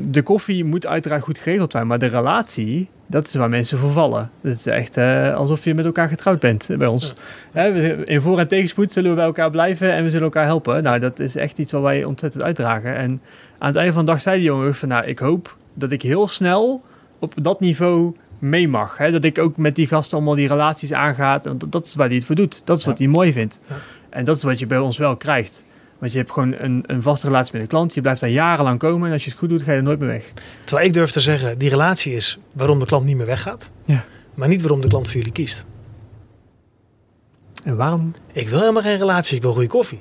[0.00, 1.86] de koffie moet uiteraard goed geregeld zijn.
[1.86, 4.30] Maar de relatie, dat is waar mensen voor vallen.
[4.40, 7.12] Het is echt uh, alsof je met elkaar getrouwd bent bij ons.
[7.52, 7.64] Ja.
[8.04, 10.82] In voor- en tegenspoed zullen we bij elkaar blijven en we zullen elkaar helpen.
[10.82, 12.94] Nou, dat is echt iets wat wij ontzettend uitdragen.
[12.96, 13.20] En
[13.58, 14.88] aan het einde van de dag zei die jongen van...
[14.88, 16.82] nou, ik hoop dat ik heel snel
[17.18, 18.96] op dat niveau mee mag.
[18.98, 19.10] Hè?
[19.10, 21.44] Dat ik ook met die gasten allemaal die relaties aangaat.
[21.44, 22.62] Want dat is waar hij het voor doet.
[22.64, 23.60] Dat is wat hij mooi vindt.
[23.68, 23.74] Ja.
[24.10, 25.64] En dat is wat je bij ons wel krijgt.
[25.98, 27.94] Want je hebt gewoon een, een vaste relatie met een klant.
[27.94, 29.06] Je blijft daar jarenlang komen.
[29.06, 30.32] En als je het goed doet, ga je er nooit meer weg.
[30.64, 33.70] Terwijl ik durf te zeggen, die relatie is waarom de klant niet meer weggaat.
[33.84, 34.04] Ja.
[34.34, 35.64] Maar niet waarom de klant voor jullie kiest.
[37.64, 38.14] En waarom?
[38.32, 40.00] Ik wil helemaal geen relatie, ik wil goede koffie.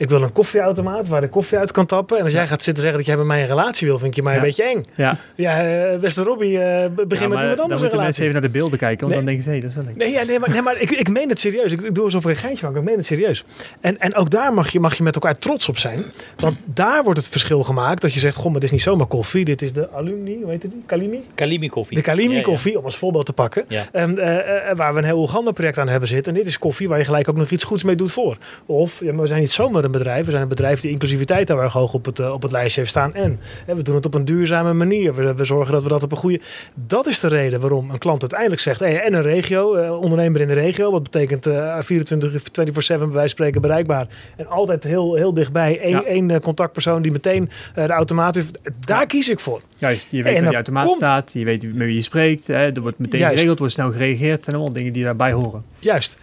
[0.00, 2.16] Ik wil een koffieautomaat waar de koffie uit kan tappen.
[2.18, 4.22] En als jij gaat zitten zeggen dat jij met mij een relatie wil, vind je
[4.22, 4.38] mij Ja.
[4.40, 4.84] een beetje eng.
[4.94, 7.90] Ja, Ja, uh, beste Robbie, uh, begin Ja, met iemand dan anders een moeten mensen
[7.98, 8.22] relatie.
[8.22, 9.08] even naar de beelden kijken.
[9.08, 9.16] Want Nee.
[9.16, 9.96] dan denken ze, hé, dat is wel leuk.
[9.96, 11.72] Nee, ja, nee, maar, nee, maar ik, ik meen het serieus.
[11.72, 13.44] Ik, ik doe alsof er een geintje van, maar ik meen het serieus.
[13.80, 16.04] En, en ook daar mag je, mag je met elkaar trots op zijn.
[16.36, 18.00] Want daar wordt het verschil gemaakt.
[18.02, 19.44] Dat je zegt, goh, maar dit is niet zomaar koffie.
[19.44, 20.82] Dit is de alumni, hoe heet het die?
[20.86, 21.20] Kalimi?
[21.34, 21.96] Kalimi koffie.
[21.96, 22.42] De Kalimi Ja, ja.
[22.42, 23.64] koffie, om als voorbeeld te pakken.
[23.68, 23.86] Ja.
[23.92, 24.40] Um, uh, uh,
[24.76, 26.32] waar we een heel Oeganda project aan hebben zitten.
[26.32, 28.36] En dit is koffie waar je gelijk ook nog iets goeds mee doet voor.
[28.66, 31.72] Of, ja, maar we zijn niet zomaar We zijn een bedrijf die inclusiviteit heel erg
[31.72, 33.14] hoog op het, op het lijstje heeft staan.
[33.14, 35.14] En hè, we doen het op een duurzame manier.
[35.14, 36.40] We, we, zorgen dat we dat op een goede...
[36.74, 38.80] Dat is de reden waarom een klant uiteindelijk zegt...
[38.80, 40.90] Hey, en een regio, ondernemer in de regio.
[40.90, 41.46] Wat betekent
[41.80, 44.06] 24, 24-7 bij wijze van spreken bereikbaar.
[44.36, 45.78] En altijd heel, heel dichtbij.
[45.82, 48.58] Eén, één contactpersoon die meteen de automaat heeft.
[48.80, 49.60] Daar kies ik voor.
[49.78, 51.32] Juist, je weet waar die automaat staat.
[51.32, 52.46] Je weet met wie je spreekt.
[52.46, 53.34] Hè, er wordt meteen Juist.
[53.34, 54.46] geregeld, wordt snel gereageerd.
[54.46, 55.64] en allemaal dingen die daarbij horen.
[55.78, 56.16] Juist.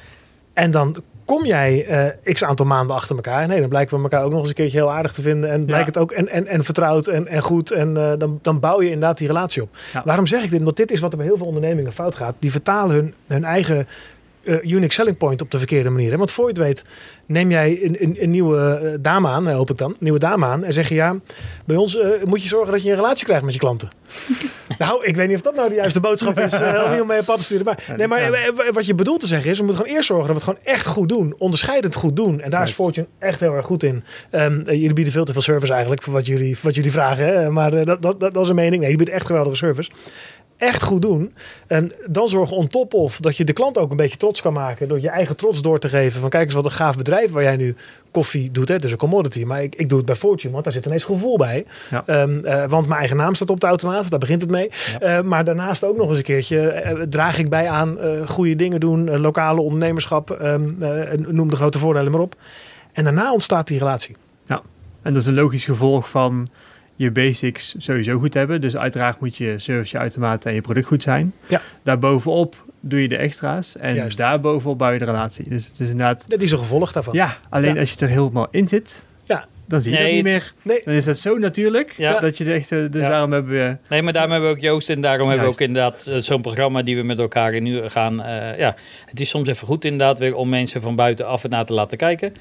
[0.54, 0.96] En dan
[1.28, 1.88] kom jij
[2.26, 3.48] uh, x aantal maanden achter elkaar.
[3.48, 5.50] Nee, dan blijken we elkaar ook nog eens een keertje heel aardig te vinden.
[5.50, 7.72] En blijkt het ook en, en, en vertrouwd en, en goed.
[7.72, 9.78] En uh, dan, dan bouw je inderdaad die relatie op.
[10.04, 10.62] Waarom zeg ik dit?
[10.62, 12.36] Want dit is wat er bij heel veel ondernemingen fout gaat.
[12.40, 13.88] Die vertalen hun, hun eigen
[14.48, 16.12] uh, unique selling point op de verkeerde manier.
[16.12, 16.18] Hè?
[16.18, 16.84] Want voor je het weet,
[17.26, 20.64] neem jij een, een, een nieuwe uh, dame aan, hoop ik dan, nieuwe dame aan,
[20.64, 21.16] en zeg je ja,
[21.66, 23.90] bij ons uh, moet je zorgen dat je een relatie krijgt met je klanten.
[24.80, 27.20] nou, ik weet niet of dat nou de juiste boodschap is om niet om mee
[27.20, 27.66] op pad te sturen.
[27.66, 30.44] Maar, nee, maar wat je bedoelt te zeggen is, we moeten gewoon eerst zorgen dat
[30.44, 32.42] we het gewoon echt goed doen, onderscheidend goed doen.
[32.42, 34.04] En daar is Fortune echt heel erg goed in.
[34.32, 37.26] Um, jullie bieden veel te veel service eigenlijk voor wat jullie, voor wat jullie vragen,
[37.26, 37.50] hè?
[37.50, 38.82] maar dat, dat, dat, dat is een mening.
[38.82, 39.92] Nee, je biedt echt geweldige service
[40.58, 41.34] echt goed doen.
[41.68, 44.54] En dan zorgen on top of dat je de klant ook een beetje trots kan
[44.54, 44.88] maken.
[44.88, 46.22] Door je eigen trots door te geven.
[46.22, 47.76] Van kijk eens wat een gaaf bedrijf waar jij nu
[48.12, 48.68] koffie doet.
[48.68, 48.80] Hè?
[48.80, 49.44] Dus een commodity.
[49.44, 51.66] Maar ik, ik doe het bij Fortune, want daar zit ineens gevoel bij.
[51.90, 52.22] Ja.
[52.22, 54.10] Um, uh, want mijn eigen naam staat op de automaat.
[54.10, 54.72] Daar begint het mee.
[55.02, 56.84] Uh, maar daarnaast ook nog eens een keertje.
[56.86, 57.98] Uh, draag ik bij aan
[58.28, 59.20] goede dingen doen.
[59.20, 60.40] lokale ondernemerschap.
[60.42, 60.78] Um,
[61.18, 62.36] noem de grote voordelen maar op.
[62.94, 64.16] En daarna ontstaat die relatie.
[64.46, 64.62] Ja,
[65.02, 66.48] en dat is een logisch gevolg van
[66.98, 68.62] je basics sowieso goed hebben.
[68.62, 71.34] Dus uiteraard moet je service, je automaten en je product goed zijn.
[71.48, 71.62] Ja.
[71.84, 73.78] Daarbovenop doe je de extra's.
[73.78, 74.18] En Juist.
[74.18, 75.50] daarbovenop bouw je de relatie.
[75.50, 76.30] Dus het is inderdaad...
[76.30, 77.14] Dat is een gevolg daarvan.
[77.14, 79.06] Ja, alleen als je er helemaal in zit...
[79.24, 79.46] Ja.
[79.68, 80.54] Dan zie je nee, dat niet meer.
[80.62, 80.82] Nee.
[80.84, 82.20] Dan is het zo natuurlijk ja.
[82.20, 82.70] dat je het echt...
[82.70, 83.78] Dus daarom hebben we...
[83.90, 86.42] Nee, maar daarom hebben we ook Joost en daarom hebben we ook inderdaad eh, zo'n
[86.42, 88.20] programma die we met elkaar in nu gaan.
[88.20, 88.76] Uh, ja,
[89.06, 91.98] het is soms even goed inderdaad weer om mensen van buitenaf het naar te laten
[91.98, 92.34] kijken.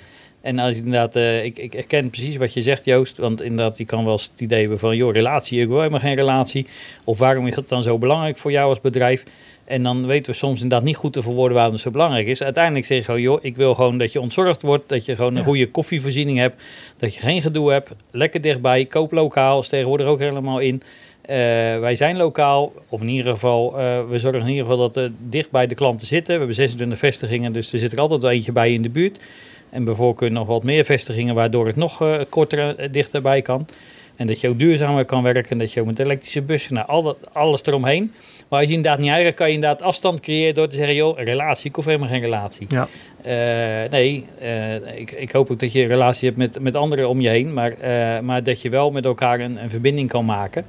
[0.47, 3.19] En als inderdaad, uh, ik, ik herken precies wat je zegt, Joost.
[3.19, 6.01] Want inderdaad, je kan wel eens het idee hebben van, joh, relatie, ik wil helemaal
[6.01, 6.67] geen relatie.
[7.05, 9.25] Of waarom is dat dan zo belangrijk voor jou als bedrijf?
[9.65, 12.43] En dan weten we soms inderdaad niet goed te verwoorden waarom het zo belangrijk is.
[12.43, 14.89] Uiteindelijk zeg je gewoon, joh, ik wil gewoon dat je ontzorgd wordt.
[14.89, 16.63] Dat je gewoon een goede koffievoorziening hebt.
[16.97, 17.91] Dat je geen gedoe hebt.
[18.11, 18.85] Lekker dichtbij.
[18.85, 19.61] Koop lokaal.
[19.61, 20.75] Is tegenwoordig ook helemaal in.
[20.75, 21.37] Uh,
[21.79, 25.11] wij zijn lokaal, of in ieder geval, uh, we zorgen in ieder geval dat we
[25.19, 26.33] dicht bij de klanten zitten.
[26.33, 29.19] We hebben 26 vestigingen, dus er zit er altijd wel eentje bij in de buurt.
[29.71, 33.67] En bijvoorbeeld nog wat meer vestigingen, waardoor het nog uh, korter uh, dichterbij kan.
[34.17, 37.03] En dat je ook duurzamer kan werken, dat je ook met elektrische bussen, nou, al
[37.03, 38.13] dat, alles eromheen.
[38.49, 41.19] Maar als je inderdaad niet eigenlijk kan je inderdaad afstand creëren door te zeggen, joh,
[41.19, 42.67] relatie, ik hoef helemaal geen relatie.
[42.69, 42.89] Ja.
[43.27, 44.27] Uh, nee,
[44.97, 47.53] ik, ik hoop ook dat je een relatie hebt met, met anderen om je heen,
[47.53, 47.75] maar,
[48.25, 50.65] maar dat je wel met elkaar een, een verbinding kan maken.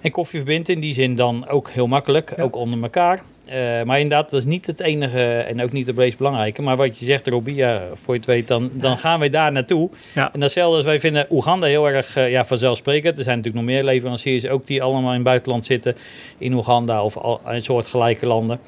[0.00, 3.22] En koffie verbindt in die zin dan ook heel makkelijk, ook onder elkaar.
[3.48, 6.62] Uh, maar inderdaad, dat is niet het enige en ook niet het meest belangrijke.
[6.62, 9.52] Maar wat je zegt, Robbie, ja, voor je het weet, dan, dan gaan wij daar
[9.52, 9.90] naartoe.
[10.14, 10.32] Ja.
[10.32, 13.18] En datzelfde als wij vinden Oeganda heel erg uh, ja, vanzelfsprekend.
[13.18, 15.96] Er zijn natuurlijk nog meer leveranciers ook die allemaal in het buitenland zitten.
[16.38, 18.60] In Oeganda of al, een soort gelijke landen.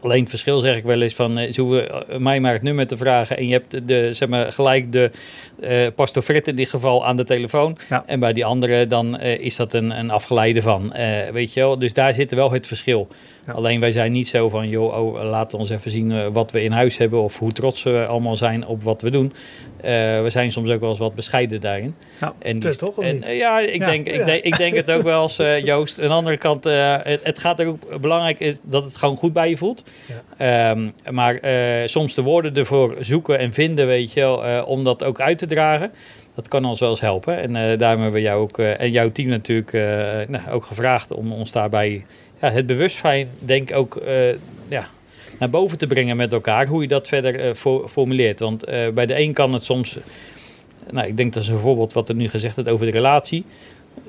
[0.00, 2.86] Alleen het verschil zeg ik wel eens van, uh, ze hoeven mij maar het nummer
[2.86, 5.10] te vragen en je hebt de, zeg maar, gelijk de
[5.60, 7.78] uh, Pastor in dit geval aan de telefoon.
[8.06, 10.94] En bij die andere dan uh, is dat een, een afgeleide van,
[11.32, 11.78] weet je wel.
[11.78, 13.08] Dus daar zit wel het verschil.
[13.46, 16.62] Alleen wij zijn niet zo van, joh, oh, laten we ons even zien wat we
[16.62, 19.32] in huis hebben of hoe trots we allemaal zijn op wat we doen.
[19.86, 21.94] Uh, we zijn soms ook wel eens wat bescheiden daarin.
[22.20, 23.86] Ja, en dus, toch en, uh, ja, ik, ja.
[23.86, 24.12] Denk, ja.
[24.12, 26.00] Ik, denk, ik denk het ook wel eens, Joost.
[26.00, 29.32] Aan de andere kant, het, het, gaat er ook belangrijk is dat het gewoon goed
[29.32, 29.84] bij je voelt.
[30.40, 31.40] Um, maar
[31.84, 35.46] soms de woorden ervoor zoeken en vinden, weet je wel, om dat ook uit te
[35.46, 35.90] dragen
[36.36, 37.38] dat kan ons wel eens helpen.
[37.38, 39.82] En uh, daarom hebben we jou ook uh, en jouw team natuurlijk uh,
[40.28, 42.04] nou, ook gevraagd om ons daarbij
[42.40, 44.02] ja, het bewustzijn, denk ik ook
[44.68, 44.88] ja,
[45.38, 46.66] naar boven te brengen met elkaar.
[46.66, 47.54] Hoe je dat verder
[47.88, 48.40] formuleert.
[48.40, 48.64] Want
[48.94, 49.98] bij de een kan het soms.
[50.90, 53.44] Nou, ik denk dat is een voorbeeld wat er nu gezegd wordt over de relatie.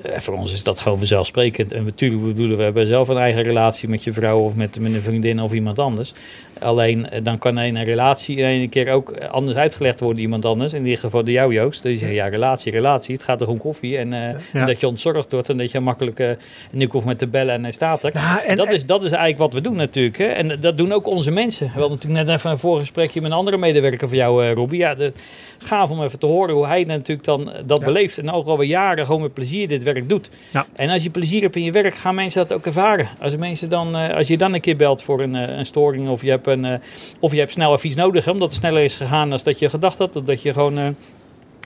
[0.04, 1.72] Voor ons is dat gewoon vanzelfsprekend.
[1.72, 4.94] En natuurlijk bedoelen we hebben zelf een eigen relatie met je vrouw of met, met
[4.94, 6.12] een vriendin of iemand anders.
[6.60, 10.72] Alleen eh, dan kan een relatie in een keer ook anders uitgelegd worden iemand anders.
[10.72, 11.82] In dit geval de jou Joost.
[11.82, 13.14] Die zegt ja relatie, relatie.
[13.14, 13.98] Het gaat toch om koffie.
[13.98, 16.20] En, uh, en dat je ontzorgd wordt en dat je makkelijk...
[16.20, 18.10] Uh, en ik hoef met te bellen en hij staat er.
[18.14, 20.18] Ja, en, dat, is, dat is eigenlijk wat we doen natuurlijk.
[20.18, 20.26] Hè.
[20.26, 21.66] En dat doen ook onze mensen.
[21.66, 24.78] We hadden natuurlijk net even een voorgesprekje met een andere medewerker van jou uh, Robbie.
[24.78, 25.12] Ja, de,
[25.58, 28.18] gaaf om even te horen hoe hij natuurlijk dan dat beleeft.
[28.18, 30.30] En ook alweer jaren gewoon met plezier dit werk doet.
[30.52, 30.66] Ja.
[30.76, 33.08] En als je plezier hebt in je werk, gaan mensen dat ook ervaren.
[33.20, 36.30] Als, mensen dan, als je dan een keer belt voor een, een storing of je
[36.30, 36.74] hebt een, uh,
[37.18, 39.68] of je hebt snel even iets nodig, omdat het sneller is gegaan dan dat je
[39.68, 40.16] gedacht had.
[40.16, 40.88] Of dat je gewoon uh,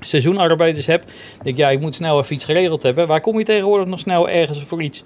[0.00, 1.12] seizoenarbeiders hebt.
[1.42, 3.06] denk ja, ik moet snel even iets geregeld hebben.
[3.06, 5.02] Waar kom je tegenwoordig nog snel ergens voor iets?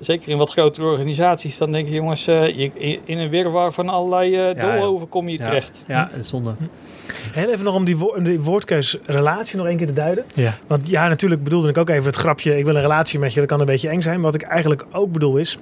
[0.00, 3.88] Zeker in wat grotere organisaties, dan denk je jongens, uh, je, in een wirwar van
[3.88, 5.44] allerlei uh, ja, doolhoven kom je ja.
[5.44, 5.84] terecht.
[5.86, 6.54] Ja, is zonde.
[7.32, 10.24] Heel even nog om die, wo die woordkeus relatie nog één keer te duiden.
[10.34, 10.58] Ja.
[10.66, 13.40] Want ja, natuurlijk bedoelde ik ook even het grapje, ik wil een relatie met je,
[13.40, 14.20] dat kan een beetje eng zijn.
[14.20, 15.58] Wat ik eigenlijk ook bedoel is,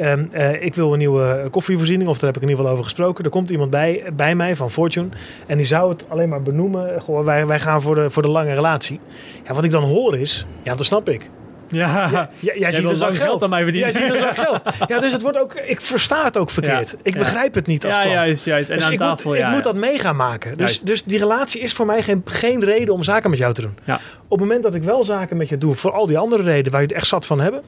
[0.00, 2.84] Um, uh, ik wil een nieuwe koffievoorziening, of daar heb ik in ieder geval over
[2.84, 3.24] gesproken.
[3.24, 5.08] Er komt iemand bij, bij mij van Fortune
[5.46, 7.00] en die zou het alleen maar benoemen.
[7.00, 9.00] Goh, wij, wij gaan voor de, voor de lange relatie.
[9.44, 11.30] Ja, wat ik dan hoor is, ja, dat snap ik.
[11.70, 13.42] Ja, ja, jij, jij ziet dus ook geld.
[13.42, 13.92] aan mij verdienen.
[13.92, 14.62] Jij ziet dus ook geld.
[14.86, 16.90] Ja, dus het wordt ook, ik versta het ook verkeerd.
[16.90, 18.14] Ja, ik begrijp het niet als ja, klant.
[18.14, 18.70] juist, juist.
[18.70, 19.46] En dus aan ik tafel, moet, ja.
[19.46, 20.50] Ik moet dat mee gaan maken.
[20.50, 20.86] Dus, Juist.
[20.86, 23.78] dus die relatie is voor mij geen, geen reden om zaken met jou te doen.
[23.84, 23.94] Ja.
[24.28, 26.72] Op het moment dat ik wel zaken met je doe, voor al die andere redenen
[26.72, 27.62] waar je er echt zat van hebben,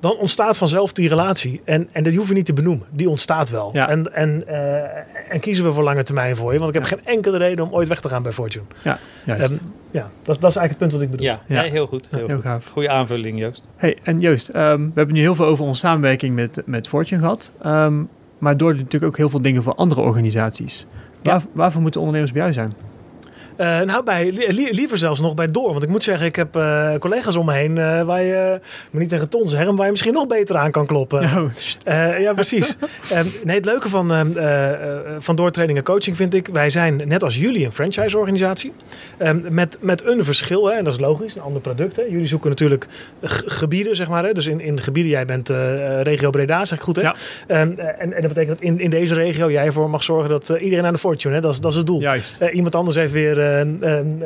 [0.00, 1.60] dan ontstaat vanzelf die relatie.
[1.64, 2.86] En, en die hoef je niet te benoemen.
[2.90, 3.70] Die ontstaat wel.
[3.72, 3.88] Ja.
[3.88, 4.82] En, en, uh,
[5.28, 6.58] en kiezen we voor lange termijn voor je.
[6.58, 6.96] Want ik heb Ja.
[6.96, 8.64] geen enkele reden om ooit weg te gaan bij Fortune.
[8.82, 9.50] Ja, juist.
[9.60, 11.26] Um, ja, dat, is- dat is eigenlijk het punt wat ik bedoel.
[11.26, 11.60] Ja, Ja.
[11.60, 12.06] Nee, heel goed.
[12.10, 12.44] Heel, Heel goed.
[12.44, 12.66] gaaf.
[12.66, 13.62] Goeie aanvulling, Joost.
[13.76, 17.20] Hey, en Joost, ehm, we hebben nu heel veel over onze samenwerking met, met Fortune
[17.20, 17.52] gehad.
[17.62, 18.02] Ehm,
[18.38, 20.86] maar door natuurlijk ook heel veel dingen voor andere organisaties.
[21.22, 22.72] Waar, waarvoor moeten ondernemers bij jou zijn?
[23.60, 25.70] Uh, nou, bij, li liever zelfs nog bij Door.
[25.70, 29.00] Want ik moet zeggen, ik heb uh, collega's om me heen uh, waar je, maar
[29.00, 31.18] niet tegen ton zeggen, waar je misschien nog beter aan kan kloppen.
[31.40, 32.76] Oh, ja, precies.
[33.12, 34.08] um, nee, het leuke van,
[35.18, 38.72] van doortraining en coaching vind ik, wij zijn net als jullie een franchise-organisatie.
[39.18, 41.96] Um, met, met een verschil, hè, en dat is logisch, een ander product.
[41.96, 42.02] Hè.
[42.02, 42.86] Jullie zoeken natuurlijk
[43.46, 44.24] gebieden, zeg maar.
[44.24, 44.32] Hè.
[44.32, 45.48] Dus in, in gebieden, jij bent
[46.02, 47.02] regio Breda, zeg ik goed hè?
[47.02, 47.14] Ja.
[47.46, 50.84] En, en dat betekent dat in, in deze regio jij ervoor mag zorgen dat iedereen
[50.86, 52.00] aan de fortune, hè, dat, is, dat is het doel.
[52.00, 52.40] juist.
[52.52, 53.49] iemand anders heeft weer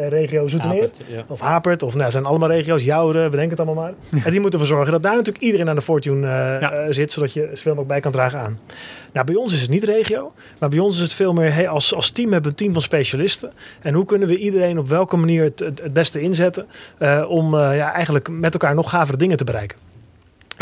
[0.09, 0.81] regio Zoetermeer.
[0.81, 1.25] Hapert, ja.
[1.29, 1.83] Of Hapert.
[1.83, 2.83] Of nou, zijn allemaal regio's.
[2.83, 4.23] Jouren, bedenk het allemaal maar.
[4.25, 6.73] En die moeten ervoor zorgen dat daar natuurlijk iedereen aan de Fortune Ja.
[6.73, 7.13] uh, zit.
[7.13, 8.59] Zodat je zoveel mogelijk bij kan dragen aan.
[9.13, 10.33] Nou, bij ons is het niet regio.
[10.59, 12.73] Maar bij ons is het veel meer, hey, als, als team hebben we een team
[12.73, 13.53] van specialisten.
[13.83, 16.67] En hoe kunnen we iedereen op welke manier het, het, het beste inzetten.
[17.29, 19.84] om ja, eigenlijk met elkaar nog gavere dingen te bereiken.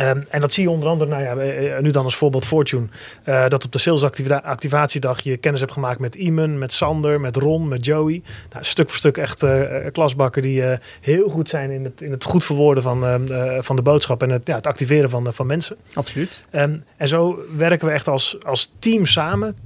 [0.00, 2.86] Um, en dat zie je onder andere, nou ja, nu dan als voorbeeld Fortune.
[3.24, 7.68] Uh, dat op de salesactivatiedag je kennis hebt gemaakt met Iman, met Sander, met Ron,
[7.68, 8.22] met Joey.
[8.52, 9.62] Nou, stuk voor stuk echt uh,
[9.92, 13.28] klasbakken die uh, heel goed zijn in het, in het goed verwoorden van,
[13.60, 15.76] van de boodschap en het, ja, het activeren van, van mensen.
[15.94, 16.42] Absoluut.
[16.52, 19.56] Um, en zo werken we echt als, als team samen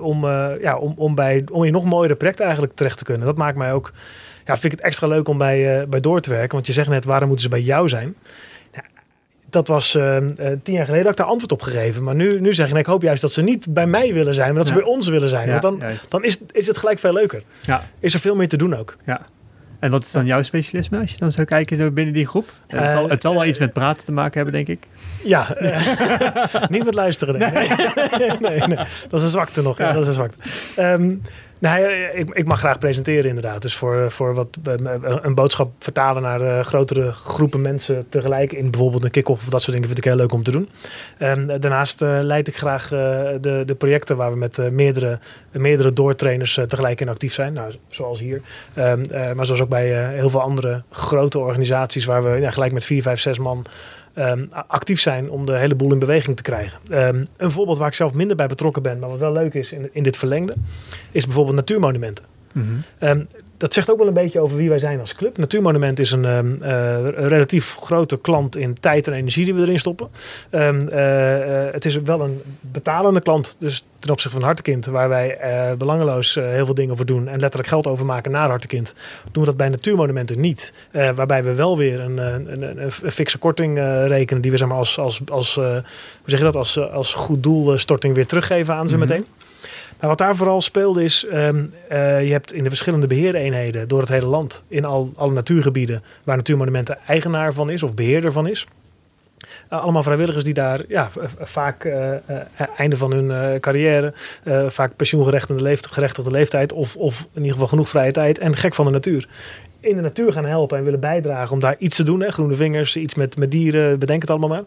[0.00, 0.26] om,
[0.60, 3.26] ja, om, om, bij, om in nog mooiere projecten eigenlijk terecht te kunnen.
[3.26, 3.92] Dat maakt mij ook,
[4.44, 6.54] ja, vind ik het extra leuk om bij, bij door te werken.
[6.54, 8.14] Want je zegt net, waarom moeten ze bij jou zijn?
[9.50, 10.26] Dat was uh, uh,
[10.62, 12.02] tien jaar geleden dat ik daar antwoord op gegeven.
[12.02, 14.48] Maar nu, nu zeg ik, ik hoop juist dat ze niet bij mij willen zijn,
[14.48, 15.46] maar dat ze bij ons willen zijn.
[15.46, 16.10] Ja, Want dan, juist.
[16.10, 17.42] dan is, is het gelijk veel leuker.
[17.60, 18.96] Ja, Is er veel meer te doen ook.
[19.04, 19.20] ja.
[19.78, 22.48] En wat is dan jouw specialisme als je dan zou kijken zo binnen die groep?
[22.66, 24.86] Eh, het, zal, Eh, het zal wel iets met praten te maken hebben, denk ik.
[25.24, 27.38] Ja, eh, niet met luisteren.
[27.38, 27.50] Nee.
[28.18, 28.76] Nee, nee, nee.
[29.08, 29.78] Dat is een zwakte nog.
[29.78, 29.92] Ja.
[29.92, 30.36] Dat is een zwakte.
[30.76, 31.14] Ehm,
[31.58, 33.62] nou, ik, ik mag graag presenteren inderdaad.
[33.62, 34.74] Dus voor, voor wat, eh,
[35.22, 38.52] een boodschap vertalen naar grotere groepen mensen tegelijk.
[38.52, 40.68] In bijvoorbeeld een kick-off of dat soort dingen vind ik heel leuk om te doen.
[41.18, 45.18] Um, daarnaast leid ik graag de, de projecten waar we met meerdere,
[45.50, 47.52] meerdere doortrainers tegelijk in actief zijn.
[47.52, 48.40] Nou, zoals hier.
[48.78, 49.02] Um,
[49.34, 53.02] maar zoals ook bij heel veel andere grote organisaties waar we ja, gelijk met vier,
[53.02, 53.66] vijf, zes man
[54.18, 56.78] um, actief zijn om de hele boel in beweging te krijgen.
[56.90, 59.72] Um, een voorbeeld waar ik zelf minder bij betrokken ben, maar wat wel leuk is
[59.72, 60.54] in, in dit verlengde,
[61.10, 62.24] is bijvoorbeeld natuurmonumenten.
[62.52, 63.08] Mm -hmm.
[63.08, 63.28] um,
[63.58, 65.38] dat zegt ook wel een beetje over wie wij zijn als club.
[65.38, 69.60] Natuurmonument is een, um, uh, een relatief grote klant in tijd en energie die we
[69.60, 70.08] erin stoppen.
[70.50, 75.08] Um, uh, uh, het is wel een betalende klant, dus ten opzichte van Hartekind, waar
[75.08, 75.38] wij
[75.78, 78.94] belangeloos heel veel dingen voor doen en letterlijk geld overmaken naar Hartekind,
[79.32, 80.72] doen we dat bij natuurmonumenten niet.
[80.92, 84.76] Waarbij we wel weer een, een, een, een fikse korting rekenen die we zeg maar,
[84.76, 85.82] als, als, als, hoe
[86.24, 89.08] zeg je dat, als, als goed doelstorting weer teruggeven aan ze Mhm.
[89.08, 89.26] meteen.
[90.00, 94.08] Wat daar vooral speelde is, um, uh, je hebt in de verschillende beheereenheden door het
[94.08, 98.66] hele land, in al, alle natuurgebieden waar Natuurmonumenten eigenaar van is of beheerder van is.
[99.72, 102.14] Uh, allemaal vrijwilligers die daar ja, vaak uh,
[102.76, 104.12] einde van hun carrière,
[104.68, 108.84] vaak pensioengerechtigde gerechtigde leeftijd of, of in ieder geval genoeg vrije tijd en gek van
[108.84, 109.28] de natuur.
[109.80, 112.20] In de natuur gaan helpen en willen bijdragen om daar iets te doen.
[112.20, 114.64] Hè, groene vingers, iets met, met dieren, bedenk het allemaal maar.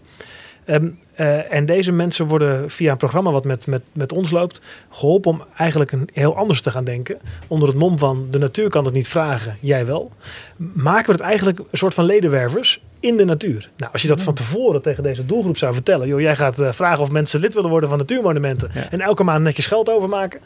[0.72, 4.62] Um, uh, en deze mensen worden via een programma wat met, met, met ons loopt,
[4.90, 7.18] geholpen om eigenlijk een, heel anders te gaan denken.
[7.48, 10.12] Onder het mom van de natuur kan het niet vragen, jij wel.
[10.74, 13.70] Maken we het eigenlijk een soort van ledenwervers in de natuur.
[13.78, 16.72] Nou, als je dat van tevoren tegen deze doelgroep zou vertellen, joh, jij gaat uh,
[16.72, 18.88] vragen of mensen lid willen worden van natuurmonumenten Ja.
[18.90, 20.40] en elke maand netjes geld overmaken.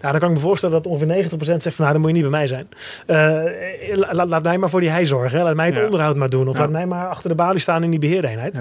[0.00, 2.16] Nou, dan kan ik me voorstellen dat ongeveer 90% zegt van, nou, dan moet je
[2.16, 2.68] niet bij mij zijn.
[3.06, 5.44] Uh, laat, laat, mij maar voor die hei zorgen, hè.
[5.44, 5.84] laat mij het Ja.
[5.84, 6.60] onderhoud maar doen, of Ja.
[6.60, 8.60] laat mij maar achter de balie staan in die beheereenheid.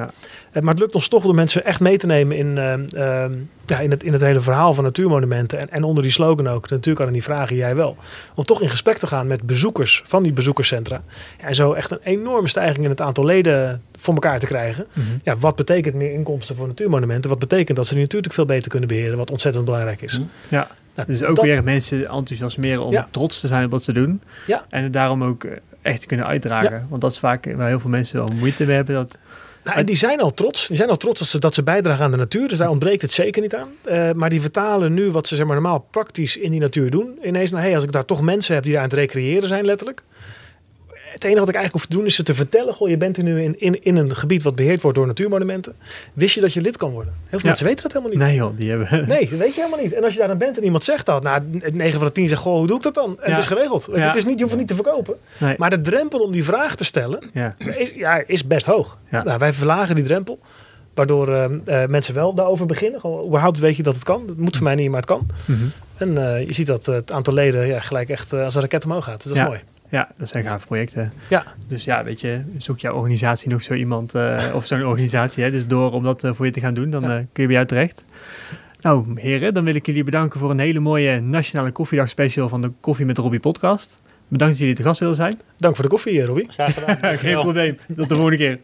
[0.51, 0.57] Ja.
[0.59, 3.25] Uh, maar het lukt ons toch om mensen echt mee te nemen in, uh, uh,
[3.65, 6.69] ja, in, het, in het hele verhaal van natuurmonumenten en, en onder die slogan ook,
[6.69, 7.97] natuurlijk aan die vragen jij wel,
[8.35, 11.01] om toch in gesprek te gaan met bezoekers van die bezoekerscentra.
[11.39, 14.85] Ja, en zo echt een enorme stijging in het aantal leden voor elkaar te krijgen.
[14.93, 15.05] Mhm.
[15.23, 17.29] Ja, wat betekent meer inkomsten voor natuurmonumenten?
[17.29, 20.17] Wat betekent dat ze die natuurlijk veel beter kunnen beheren, wat ontzettend belangrijk is.
[20.17, 20.27] Mhm.
[20.47, 23.07] Ja, Nou, dus ook dat- weer mensen enthousiasmeren om Ja.
[23.11, 24.21] trots te zijn op wat ze doen.
[24.47, 24.65] Ja.
[24.69, 26.85] En het daarom ook eh, echt te kunnen uitdragen.
[26.89, 28.95] Want dat is vaak waar heel veel mensen wel moeite mee hebben.
[28.95, 29.17] Dat,
[29.63, 30.67] Nou, en die zijn al trots.
[30.67, 32.47] Die zijn al trots dat ze, dat ze bijdragen aan de natuur.
[32.47, 33.69] Dus daar ontbreekt het zeker niet aan.
[33.83, 37.19] Eh, maar die vertalen nu wat ze zeg maar, normaal praktisch in die natuur doen.
[37.23, 39.65] Ineens, nou, hey, als ik daar toch mensen heb die daar aan het recreëren zijn,
[39.65, 40.03] letterlijk.
[41.21, 42.73] Het enige wat ik eigenlijk hoef te doen is ze te vertellen.
[42.73, 45.73] Goh, je bent er nu in, in, in een gebied wat beheerd wordt door natuurmonumenten.
[46.13, 47.13] Wist je dat je lid kan worden?
[47.19, 47.45] Heel veel Ja.
[47.47, 48.25] mensen weten dat helemaal niet.
[48.27, 48.87] nee joh, die hebben...
[49.07, 49.93] Nee, dat weet je helemaal niet.
[49.93, 51.41] En als je daar dan bent en iemand zegt dat, nou,
[51.73, 53.09] 9 van de 10 zegt, goh, hoe doe ik dat dan?
[53.19, 53.29] En Ja.
[53.29, 53.87] het is geregeld.
[53.93, 53.99] Ja.
[53.99, 55.15] Het is niet, je hoeft het niet te verkopen.
[55.37, 55.55] Nee.
[55.57, 57.55] Maar de drempel om die vraag te stellen, Ja.
[57.77, 58.97] is, ja, is best hoog.
[59.11, 59.23] Ja.
[59.23, 60.39] Nou, wij verlagen die drempel.
[60.93, 61.43] Waardoor eh,
[61.83, 62.99] eh, mensen wel daarover beginnen.
[62.99, 64.23] Gewoon, überhaupt weet je dat het kan.
[64.27, 65.27] Het moet voor mij niet, maar het kan.
[65.45, 65.59] Mhm.
[65.97, 69.03] En eh, je ziet dat het aantal leden ja, gelijk echt als een raket omhoog
[69.03, 69.23] gaat.
[69.23, 69.59] Dus dat is mooi.
[69.91, 71.13] Ja, dat zijn gave projecten.
[71.29, 71.43] Ja.
[71.67, 75.43] Dus ja, weet je, zoek jouw organisatie nog zo iemand eh, of zo'n organisatie.
[75.43, 77.07] Hè, dus door om dat eh, voor je te gaan doen, dan Ja.
[77.09, 78.05] eh, kun je bij jou terecht.
[78.81, 82.61] Nou, heren, dan wil ik jullie bedanken voor een hele mooie Nationale Koffiedag special van
[82.61, 84.01] de Koffie met Robbie podcast.
[84.27, 85.39] Bedankt dat jullie te gast willen zijn.
[85.57, 86.47] Dank voor de koffie, Robbie.
[86.49, 87.17] Graag gedaan.
[87.17, 87.75] Geen probleem.
[87.95, 88.59] Tot de volgende keer.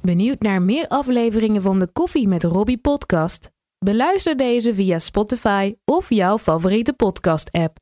[0.00, 3.50] Benieuwd naar meer afleveringen van de Koffie met Robbie podcast?
[3.78, 7.76] Beluister deze via Spotify of jouw favoriete podcast app.